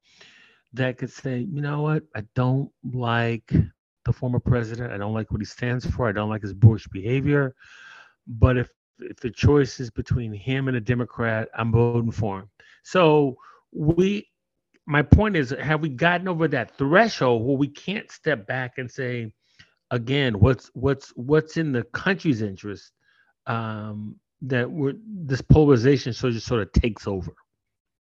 [0.75, 3.51] that could say, you know what, I don't like
[4.05, 4.93] the former president.
[4.93, 6.07] I don't like what he stands for.
[6.07, 7.55] I don't like his bullish behavior.
[8.27, 12.51] But if if the choice is between him and a Democrat, I'm voting for him.
[12.83, 13.38] So
[13.73, 14.29] we
[14.85, 18.91] my point is have we gotten over that threshold where we can't step back and
[18.91, 19.33] say
[19.91, 22.93] again what's what's what's in the country's interest
[23.49, 27.33] um, that we're this polarization so just sort of takes over.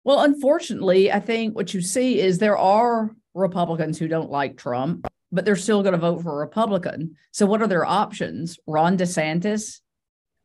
[0.03, 5.07] Well unfortunately i think what you see is there are republicans who don't like trump
[5.31, 7.15] but they're still going to vote for a republican.
[7.31, 8.57] So what are their options?
[8.65, 9.81] Ron desantis?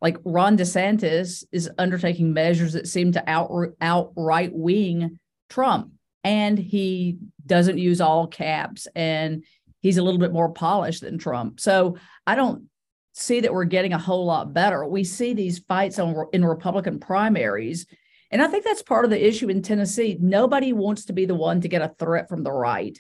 [0.02, 3.50] Like ron desantis is undertaking measures that seem to out
[3.80, 5.92] outright wing trump
[6.24, 9.44] and he doesn't use all caps and
[9.80, 11.60] he's a little bit more polished than Trump.
[11.60, 12.64] So I don't
[13.20, 14.86] see that we're getting a whole lot better.
[14.86, 17.86] We see these fights on in Republican primaries.
[18.30, 20.16] And I think that's part of the issue in Tennessee.
[20.20, 22.98] Nobody wants to be the one to get a threat from the right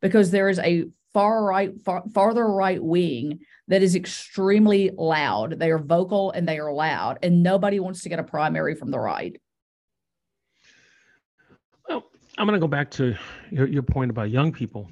[0.00, 5.58] because there is a far right, far, farther right wing that is extremely loud.
[5.58, 8.90] They are vocal and they are loud, and nobody wants to get a primary from
[8.90, 9.40] the right.
[11.88, 12.04] Well,
[12.36, 13.16] I'm going to go back to
[13.50, 14.90] your, your point about young people.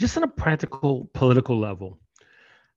[0.00, 1.98] Just on a practical political level,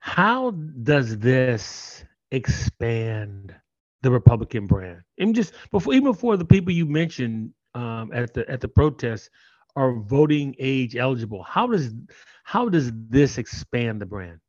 [0.01, 3.55] how does this expand
[4.01, 5.01] the Republican brand?
[5.19, 9.29] And just before, even before the people you mentioned um, at the at the protest
[9.75, 11.93] are voting age eligible, how does
[12.43, 14.39] how does this expand the brand?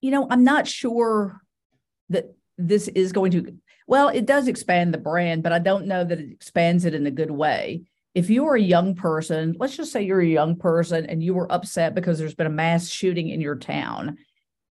[0.00, 1.42] You know, I'm not sure
[2.10, 6.04] that this is going to well, it does expand the brand, but I don't know
[6.04, 7.82] that it expands it in a good way.
[8.14, 11.34] If you are a young person, let's just say you're a young person and you
[11.34, 14.18] were upset because there's been a mass shooting in your town.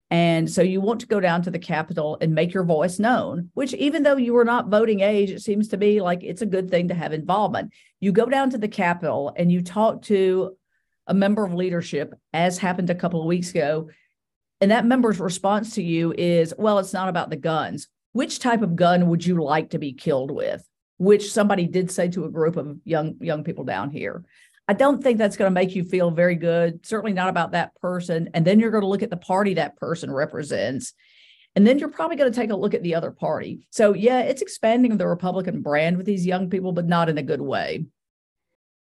[0.10, 3.52] And so you want to go down to the Capitol and make your voice known,
[3.54, 6.46] which even though you were not voting age, it seems to be like it's a
[6.46, 7.74] good thing to have involvement.
[8.00, 10.56] You go down to the Capitol and you talk to
[11.08, 13.90] a member of leadership, as happened a couple of weeks ago.
[14.62, 18.64] And that member's response to you is, well, it's not about the guns which type
[18.64, 20.68] of gun would you like to be killed with?
[20.98, 24.24] Which somebody did say to a group of young young people down here.
[24.68, 26.86] I don't think that's going to make you feel very good.
[26.86, 28.30] Certainly not about that person.
[28.34, 30.94] And then you're going to look at the party that person represents.
[31.56, 33.66] And then you're probably going to take a look at the other party.
[33.72, 37.24] So, yeah, it's expanding the Republican brand with these young people, but not in a
[37.24, 37.86] good way.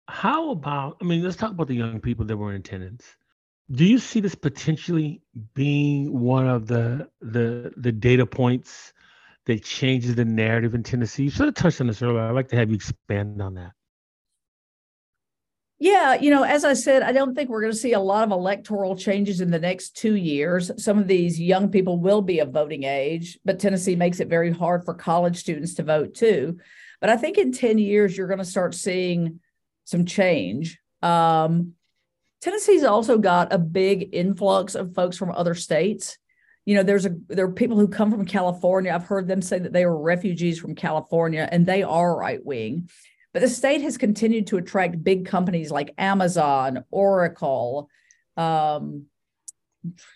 [0.07, 3.15] How about, I mean, let's talk about the young people that were in attendance.
[3.71, 5.21] Do you see this potentially
[5.53, 8.91] being one of the the the data points
[9.45, 11.23] that changes the narrative in Tennessee?
[11.23, 12.21] You sort of touched on this earlier.
[12.21, 13.71] I'd like to have you expand on that.
[15.84, 18.23] Yeah, you know, as I said, I don't think we're going to see a lot
[18.23, 20.69] of electoral changes in the next two years.
[20.77, 24.51] Some of these young people will be of voting age, but Tennessee makes it very
[24.51, 26.60] hard for college students to vote too.
[26.99, 29.39] But I think in 10 years, you're going to start seeing
[29.86, 30.80] some change.
[31.01, 31.73] Um,
[32.41, 36.19] Tennessee's also got a big influx of folks from other states
[36.65, 38.91] you know there's a there are people who come from california.
[38.93, 42.89] I've heard them say that they were refugees from california and they are right wing
[43.34, 47.89] but the state has continued to attract big companies like amazon oracle
[48.38, 49.06] um,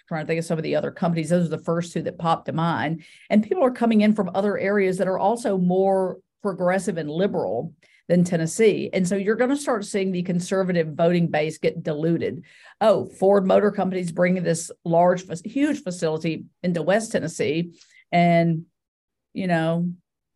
[0.08, 1.30] trying to think of some of the other companies.
[1.30, 3.04] Those are the first two that popped to mind.
[3.30, 7.74] And people are coming in from other areas that are also more progressive and liberal
[8.08, 8.90] than Tennessee.
[8.94, 12.44] And so you're going to start seeing the conservative voting base get diluted.
[12.80, 17.74] Oh, Ford Motor Company's bringing this large, huge facility into West Tennessee.
[18.12, 18.66] And,
[19.34, 19.92] you know,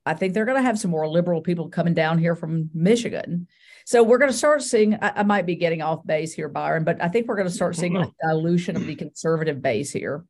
[0.05, 3.47] I think they're going to have some more liberal people coming down here from Michigan.
[3.85, 6.83] So we're going to start seeing, I, I might be getting off base here, Byron,
[6.83, 10.25] but I think we're going to start seeing a dilution of the conservative base here.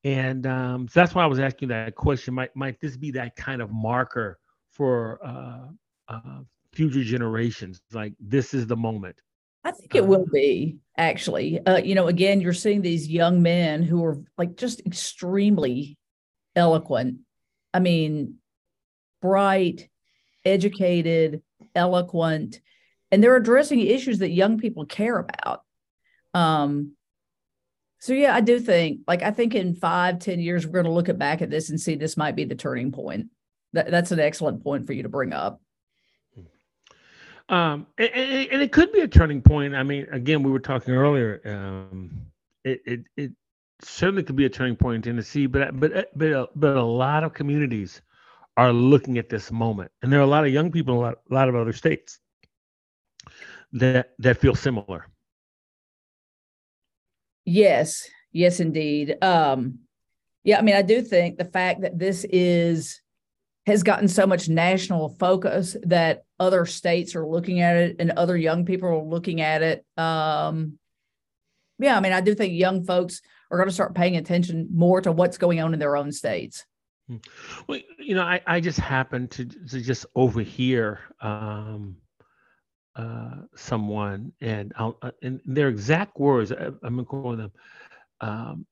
[0.04, 2.34] and um, so that's why I was asking that question.
[2.34, 4.38] Might might this be that kind of marker
[4.70, 5.68] for uh,
[6.08, 6.40] uh,
[6.72, 7.80] future generations?
[7.92, 9.16] Like this is the moment.
[9.64, 11.64] I think it will be actually.
[11.66, 15.98] Uh, you know, again, you're seeing these young men who are like just extremely
[16.56, 17.18] eloquent.
[17.72, 18.36] I mean,
[19.20, 19.88] bright,
[20.44, 21.42] educated,
[21.74, 22.60] eloquent,
[23.10, 25.62] and they're addressing issues that young people care about.
[26.34, 26.92] Um,
[27.98, 30.90] so yeah, I do think, like, I think in five, ten years, we're going to
[30.90, 33.26] look at back at this and see this might be the turning point.
[33.72, 35.60] That, that's an excellent point for you to bring up.
[37.48, 39.74] Um, and, and, it could be a turning point.
[39.74, 41.40] I mean, again, we were talking earlier.
[41.44, 42.26] Um,
[42.62, 43.32] it, it it
[43.82, 47.34] certainly could be a turning point in Tennessee, but but but but a lot of
[47.34, 48.02] communities
[48.56, 51.02] are looking at this moment, and there are a lot of young people in a
[51.02, 52.20] lot, a lot of other states
[53.72, 55.06] that that feel similar.
[57.44, 59.16] Yes, yes, indeed.
[59.22, 59.80] Um,
[60.44, 63.00] yeah, I mean, I do think the fact that this is
[63.66, 68.36] has gotten so much national focus that other states are looking at it and other
[68.36, 69.84] young people are looking at it.
[69.96, 70.78] Um,
[71.78, 75.00] yeah, I mean, I do think young folks are going to start paying attention more
[75.00, 76.64] to what's going on in their own states.
[77.08, 77.16] Hmm.
[77.66, 81.96] Well, you know, I, I just happened to, to just overhear um,
[82.96, 87.52] uh, someone, and I'll, uh, in their exact words, I, am going to them.
[88.20, 88.66] Um,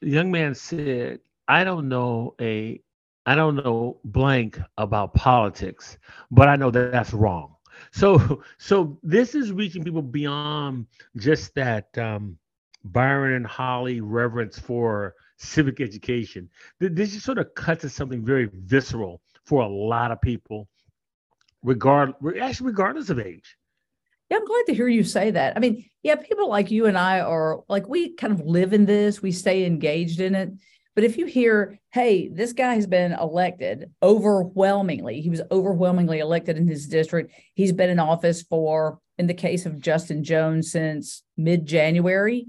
[0.00, 2.82] the young man said, "I don't know a
[3.26, 5.98] I don't know blank about politics,
[6.30, 7.56] but I know that that's wrong.
[7.92, 12.36] So, so this is reaching people beyond just that um,
[12.84, 16.50] Byron and Holly reverence for civic education.
[16.78, 20.68] This just sort of cuts to something very visceral for a lot of people,
[21.62, 23.56] regard actually regardless of age.
[24.30, 25.56] Yeah, I'm glad to hear you say that.
[25.56, 28.86] I mean, yeah, people like you and I are like we kind of live in
[28.86, 30.50] this, we stay engaged in it.
[30.94, 36.56] But if you hear, hey, this guy has been elected overwhelmingly, he was overwhelmingly elected
[36.56, 37.32] in his district.
[37.54, 42.46] He's been in office for, in the case of Justin Jones, since mid January.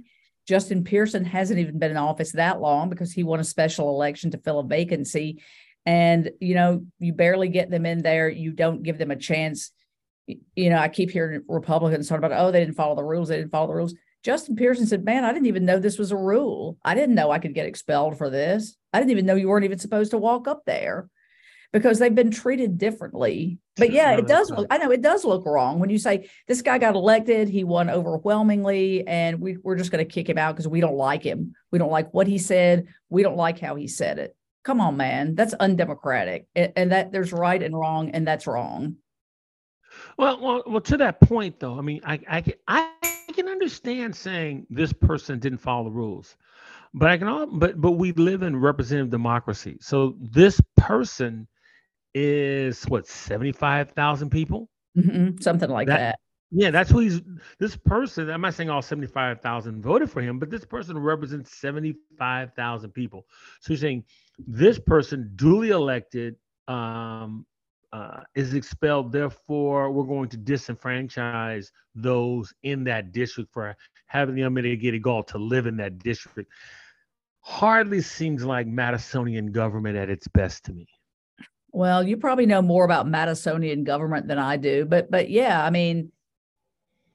[0.47, 4.31] Justin Pearson hasn't even been in office that long because he won a special election
[4.31, 5.41] to fill a vacancy.
[5.85, 8.29] And, you know, you barely get them in there.
[8.29, 9.71] You don't give them a chance.
[10.27, 13.29] You know, I keep hearing Republicans talk about, oh, they didn't follow the rules.
[13.29, 13.95] They didn't follow the rules.
[14.23, 16.77] Justin Pearson said, Man, I didn't even know this was a rule.
[16.85, 18.77] I didn't know I could get expelled for this.
[18.93, 21.09] I didn't even know you weren't even supposed to walk up there
[21.73, 23.57] because they've been treated differently.
[23.77, 26.61] But yeah, it does look, I know it does look wrong when you say this
[26.61, 30.55] guy got elected, he won overwhelmingly, and we, we're just going to kick him out
[30.55, 31.53] because we don't like him.
[31.71, 32.87] We don't like what he said.
[33.09, 34.35] We don't like how he said it.
[34.63, 35.33] Come on, man.
[35.33, 36.45] That's undemocratic.
[36.55, 38.97] And that there's right and wrong, and that's wrong.
[40.17, 40.81] Well, well, well.
[40.81, 42.91] To that point, though, I mean, I, I, can, I
[43.33, 46.35] can understand saying this person didn't follow the rules,
[46.93, 49.77] but I can all, but but we live in representative democracy.
[49.81, 51.47] So this person
[52.13, 56.19] is what seventy five thousand people, mm-hmm, something like that, that.
[56.51, 57.21] Yeah, that's who he's.
[57.59, 62.91] This person, I'm not saying all 75,000 voted for him, but this person represents 75,000
[62.91, 63.25] people.
[63.61, 64.03] So you're saying
[64.37, 66.35] this person, duly elected,
[66.67, 67.45] um,
[67.93, 69.11] uh, is expelled.
[69.11, 73.75] Therefore, we're going to disenfranchise those in that district for
[74.07, 76.51] having the unmitigated gall to live in that district.
[77.41, 80.87] Hardly seems like Madisonian government at its best to me.
[81.71, 85.69] Well, you probably know more about Madisonian government than I do, but but yeah, I
[85.69, 86.11] mean,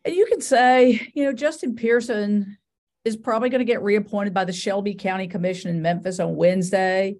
[0.06, 2.56] you could say, you know, Justin Pearson
[3.04, 7.16] is probably going to get reappointed by the Shelby County Commission in Memphis on Wednesday.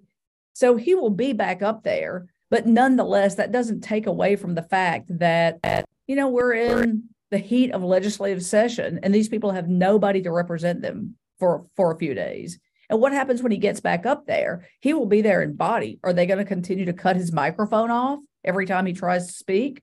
[0.53, 2.27] So he will be back up there.
[2.49, 7.37] But nonetheless, that doesn't take away from the fact that, you know, we're in the
[7.37, 11.97] heat of legislative session and these people have nobody to represent them for, for a
[11.97, 12.57] few days.
[12.89, 14.65] And what happens when he gets back up there?
[14.79, 15.99] He will be there in body.
[16.03, 19.33] Are they going to continue to cut his microphone off every time he tries to
[19.33, 19.81] speak?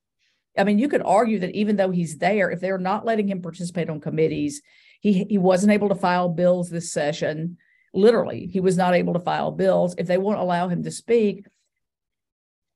[0.56, 3.42] I mean, you could argue that even though he's there, if they're not letting him
[3.42, 4.62] participate on committees,
[5.00, 7.58] he he wasn't able to file bills this session.
[7.92, 9.94] Literally, he was not able to file bills.
[9.98, 11.44] If they won't allow him to speak,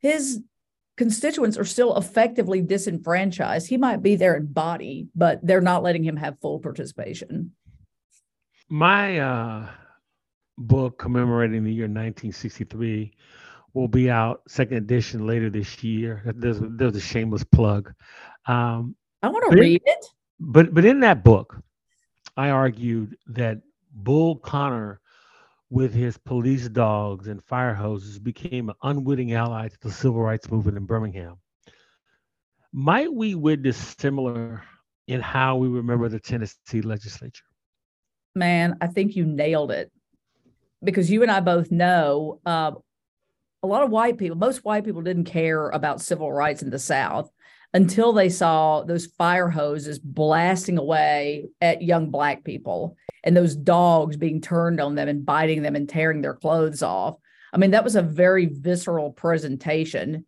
[0.00, 0.40] his
[0.96, 3.68] constituents are still effectively disenfranchised.
[3.68, 7.52] He might be there in body, but they're not letting him have full participation.
[8.68, 9.68] My uh,
[10.58, 13.12] book commemorating the year 1963
[13.74, 16.22] will be out, second edition later this year.
[16.36, 17.92] There's, there's a shameless plug.
[18.46, 20.06] Um, I want to read it.
[20.40, 21.56] But but in that book,
[22.36, 23.60] I argued that
[23.92, 25.00] Bull Connor
[25.70, 30.50] with his police dogs and fire hoses became an unwitting ally to the civil rights
[30.50, 31.36] movement in Birmingham.
[32.72, 34.62] Might we witness similar
[35.06, 37.44] in how we remember the Tennessee legislature?
[38.34, 39.90] Man, I think you nailed it
[40.82, 42.72] because you and I both know uh,
[43.62, 46.78] a lot of white people, most white people didn't care about civil rights in the
[46.78, 47.30] South
[47.74, 54.16] until they saw those fire hoses blasting away at young black people and those dogs
[54.16, 57.16] being turned on them and biting them and tearing their clothes off.
[57.52, 60.24] I mean, that was a very visceral presentation.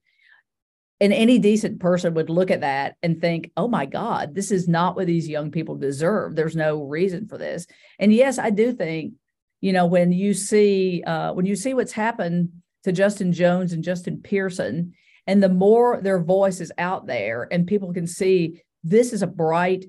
[1.01, 4.69] And any decent person would look at that and think, oh my God, this is
[4.69, 6.37] not what these young people deserve.
[6.37, 7.67] There's no reason for this.
[7.99, 9.15] And yes, I do think,
[9.63, 12.51] you know, when you see uh, when you see what's happened
[12.85, 14.95] to Justin Jones and Justin Pearson,
[15.27, 19.27] and the more their voice is out there and people can see this is a
[19.27, 19.85] bright,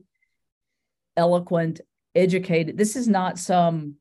[1.16, 1.82] eloquent,
[2.16, 3.96] educated, this is not some,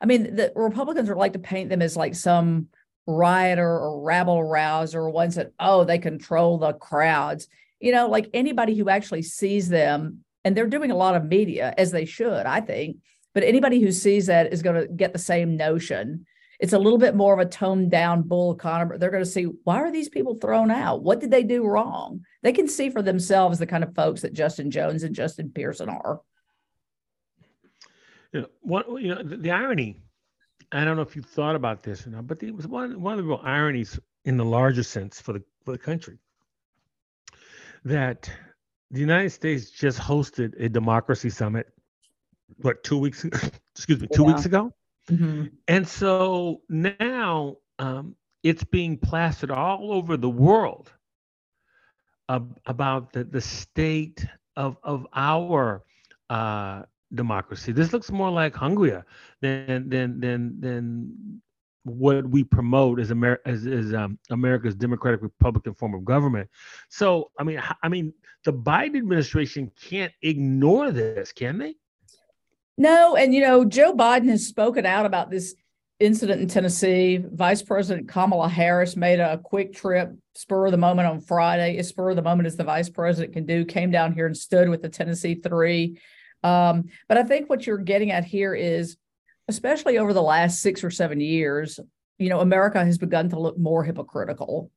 [0.00, 2.68] I mean, the Republicans would like to paint them as like some
[3.06, 7.48] rioter or rabble rouser, or ones that, oh, they control the crowds.
[7.80, 11.74] You know, like anybody who actually sees them, and they're doing a lot of media
[11.76, 12.96] as they should, I think.
[13.34, 16.26] But anybody who sees that is going to get the same notion
[16.60, 18.98] it's a little bit more of a toned down Bull Connor.
[18.98, 21.02] They're going to see why are these people thrown out?
[21.02, 22.22] What did they do wrong?
[22.42, 25.88] They can see for themselves the kind of folks that Justin Jones and Justin Pearson
[25.88, 26.20] are.
[28.32, 29.96] You know, what you know the, the irony.
[30.70, 33.14] I don't know if you've thought about this or not, but it was one one
[33.14, 36.18] of the real ironies in the larger sense for the for the country
[37.86, 38.30] that
[38.90, 41.68] the United States just hosted a democracy summit.
[42.58, 43.24] What two weeks?
[43.74, 44.28] Excuse me, two yeah.
[44.28, 44.74] weeks ago
[45.08, 45.46] Mm-hmm.
[45.68, 50.92] And so now um, it's being plastered all over the world
[52.28, 54.24] about the, the state
[54.56, 55.82] of, of our
[56.28, 56.82] uh,
[57.14, 57.72] democracy.
[57.72, 59.02] This looks more like Hungary
[59.40, 61.42] than than than than
[61.84, 66.48] what we promote as, Amer- as, as um, America's democratic republican form of government.
[66.90, 68.12] So, I mean, I mean,
[68.44, 71.74] the Biden administration can't ignore this, can they?
[72.80, 75.54] No, and you know, Joe Biden has spoken out about this
[75.98, 77.22] incident in Tennessee.
[77.22, 81.88] Vice President Kamala Harris made a quick trip, spur of the moment on Friday, as
[81.88, 84.70] spur of the moment as the vice president can do, came down here and stood
[84.70, 86.00] with the Tennessee three.
[86.42, 88.96] Um, but I think what you're getting at here is,
[89.46, 91.78] especially over the last six or seven years,
[92.16, 94.70] you know, America has begun to look more hypocritical.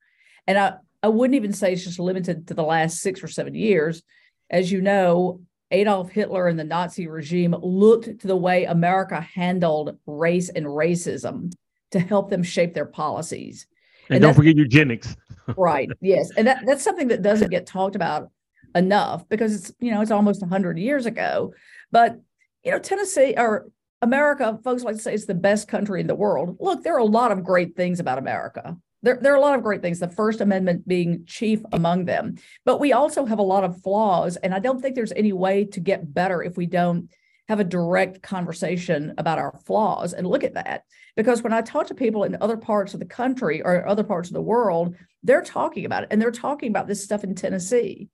[0.45, 3.55] And I, I wouldn't even say it's just limited to the last six or seven
[3.55, 4.03] years.
[4.49, 5.39] As you know,
[5.73, 11.51] Adolf Hitler and the Nazi regime looked to the way America handled race and racism
[11.91, 13.67] to help them shape their policies.
[14.07, 15.15] And, and don't forget eugenics.
[15.57, 15.89] right.
[15.99, 16.29] Yes.
[16.37, 18.29] And that, that's something that doesn't get talked about
[18.75, 21.53] enough because it's, you know, it's almost 100 years ago.
[21.91, 22.19] But,
[22.63, 23.67] you know, Tennessee or
[24.01, 26.57] America, folks like to say it's the best country in the world.
[26.59, 29.55] Look, there are a lot of great things about America there, there are a lot
[29.55, 32.35] of great things, the First Amendment being chief among them.
[32.65, 34.37] But we also have a lot of flaws.
[34.37, 37.11] And I don't think there's any way to get better if we don't
[37.49, 40.85] have a direct conversation about our flaws and look at that.
[41.15, 44.29] Because when I talk to people in other parts of the country or other parts
[44.29, 48.07] of the world, they're talking about it and they're talking about this stuff in Tennessee.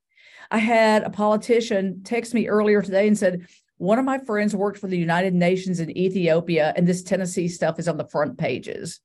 [0.52, 4.80] I had a politician text me earlier today and said, one of my friends worked
[4.80, 9.00] for the United Nations in Ethiopia, and this Tennessee stuff is on the front pages.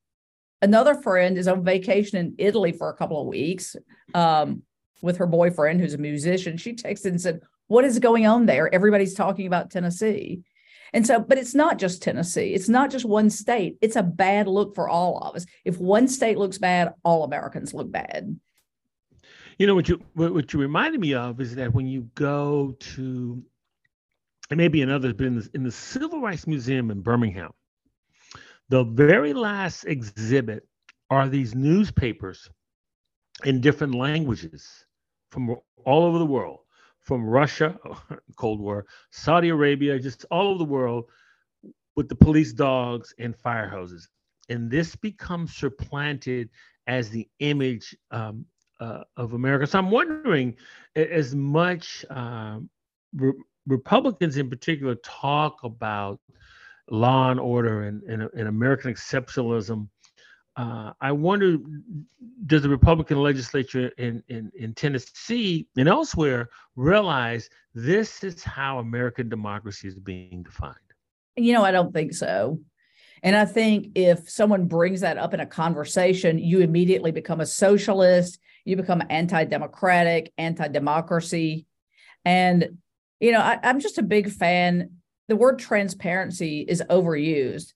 [0.61, 3.75] Another friend is on vacation in Italy for a couple of weeks
[4.13, 4.63] um,
[5.01, 6.57] with her boyfriend, who's a musician.
[6.57, 8.73] She texted and said, What is going on there?
[8.73, 10.41] Everybody's talking about Tennessee.
[10.93, 12.53] And so, but it's not just Tennessee.
[12.53, 13.77] It's not just one state.
[13.81, 15.45] It's a bad look for all of us.
[15.65, 18.39] If one state looks bad, all Americans look bad.
[19.57, 23.43] You know what you what you reminded me of is that when you go to,
[24.49, 27.51] and maybe another, but in the, in the Civil Rights Museum in Birmingham,
[28.69, 30.67] the very last exhibit
[31.09, 32.49] are these newspapers
[33.43, 34.85] in different languages
[35.29, 35.55] from
[35.85, 36.59] all over the world,
[37.01, 37.77] from Russia,
[38.37, 41.05] Cold War, Saudi Arabia, just all over the world
[41.95, 44.09] with the police dogs and fire hoses.
[44.49, 46.49] And this becomes supplanted
[46.87, 48.45] as the image um,
[48.79, 49.65] uh, of America.
[49.67, 50.55] So I'm wondering,
[50.95, 52.69] as much um,
[53.15, 53.33] re-
[53.67, 56.19] Republicans in particular talk about
[56.89, 59.87] law and order and, and, and American exceptionalism.
[60.57, 61.57] Uh, I wonder,
[62.45, 69.27] does the Republican legislature in, in, in Tennessee and elsewhere realize this is how American
[69.27, 70.75] democracy is being defined?
[71.35, 72.59] You know, I don't think so.
[73.21, 77.45] And I think if someone brings that up in a conversation, you immediately become a
[77.45, 81.65] socialist, you become anti democratic, anti democracy.
[82.23, 82.77] And,
[83.19, 84.91] you know, I, I'm just a big fan
[85.27, 87.73] the word transparency is overused.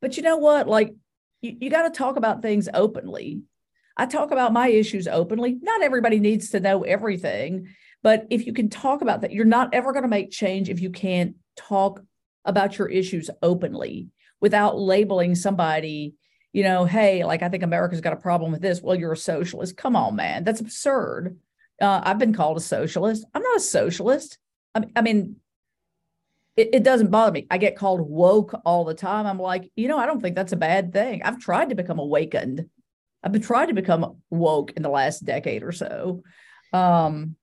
[0.00, 0.68] But you know what?
[0.68, 0.94] Like,
[1.40, 3.42] you, you got to talk about things openly.
[3.96, 5.58] I talk about my issues openly.
[5.60, 7.68] Not everybody needs to know everything,
[8.02, 10.80] But if you can talk about that, you're not ever going to make change if
[10.80, 12.02] you can't talk
[12.44, 14.08] about your issues openly
[14.40, 16.14] without labeling somebody,
[16.52, 18.82] you know, hey, like I think America's got a problem with this.
[18.82, 19.76] Well, you're a socialist.
[19.76, 20.42] Come on, man.
[20.42, 21.38] That's absurd.
[21.80, 23.24] Uh, I've been called a socialist.
[23.34, 24.38] I'm not a socialist.
[24.74, 25.36] I, I mean,
[26.56, 27.46] it, it doesn't bother me.
[27.50, 29.26] I get called woke all the time.
[29.26, 31.22] I'm like, you know, I don't think that's a bad thing.
[31.22, 32.68] I've tried to become awakened.
[33.22, 36.22] I've been trying to become woke in the last decade or so.
[36.72, 37.36] Um,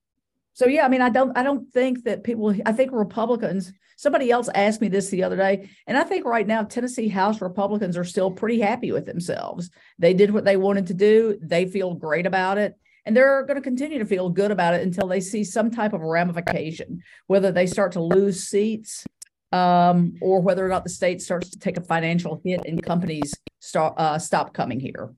[0.53, 2.53] so yeah, I mean, I don't, I don't think that people.
[2.65, 3.71] I think Republicans.
[3.95, 7.41] Somebody else asked me this the other day, and I think right now Tennessee House
[7.41, 9.69] Republicans are still pretty happy with themselves.
[9.97, 11.37] They did what they wanted to do.
[11.41, 12.75] They feel great about it.
[13.05, 15.93] And they're going to continue to feel good about it until they see some type
[15.93, 19.05] of ramification, whether they start to lose seats
[19.51, 23.33] um, or whether or not the state starts to take a financial hit and companies
[23.59, 25.13] start, uh, stop coming here.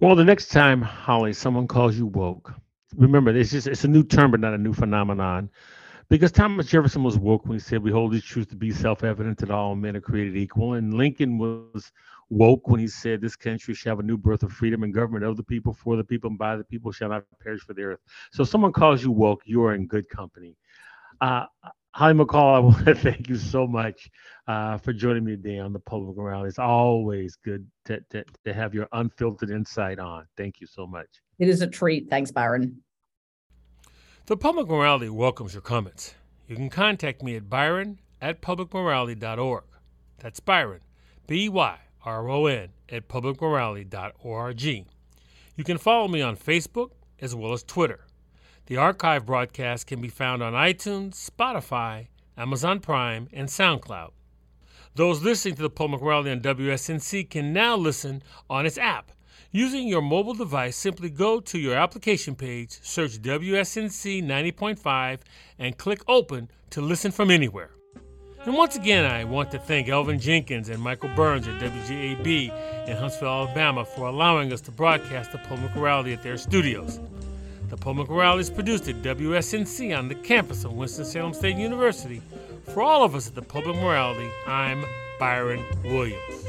[0.00, 2.52] Well, the next time, Holly, someone calls you woke,
[2.96, 5.50] remember it's just it's a new term, but not a new phenomenon.
[6.08, 9.38] Because Thomas Jefferson was woke when he said we hold these truths to be self-evident
[9.38, 11.92] that all men are created equal, and Lincoln was
[12.30, 15.24] woke when he said this country shall have a new birth of freedom and government
[15.24, 17.82] of the people, for the people, and by the people shall not perish for the
[17.82, 18.00] earth.
[18.32, 20.56] So if someone calls you woke, you are in good company.
[21.20, 21.46] Uh,
[21.96, 24.10] Holly McCall, I want to thank you so much
[24.46, 26.48] uh, for joining me today on the Public Morality.
[26.48, 30.26] It's always good to, to, to have your unfiltered insight on.
[30.36, 31.08] Thank you so much.
[31.38, 32.08] It is a treat.
[32.10, 32.82] Thanks, Byron.
[34.26, 36.16] The Public Morality welcomes your comments.
[36.48, 39.62] You can contact me at byron at publicmorality.org.
[40.18, 40.80] That's Byron,
[41.28, 44.62] B Y R O N, at publicmorality.org.
[44.62, 44.84] You
[45.64, 48.00] can follow me on Facebook as well as Twitter.
[48.66, 54.10] The archive broadcast can be found on iTunes, Spotify, Amazon Prime, and SoundCloud.
[54.96, 59.12] Those listening to the Public Morality on WSNC can now listen on its app.
[59.56, 65.20] Using your mobile device, simply go to your application page, search WSNC 90.5,
[65.58, 67.70] and click Open to listen from anywhere.
[68.44, 72.96] And once again, I want to thank Elvin Jenkins and Michael Burns at WJAB in
[72.98, 77.00] Huntsville, Alabama, for allowing us to broadcast the Public Morality at their studios.
[77.70, 82.20] The Public Morality is produced at WSNC on the campus of Winston-Salem State University.
[82.74, 84.84] For all of us at the Public Morality, I'm
[85.18, 86.46] Byron Williams.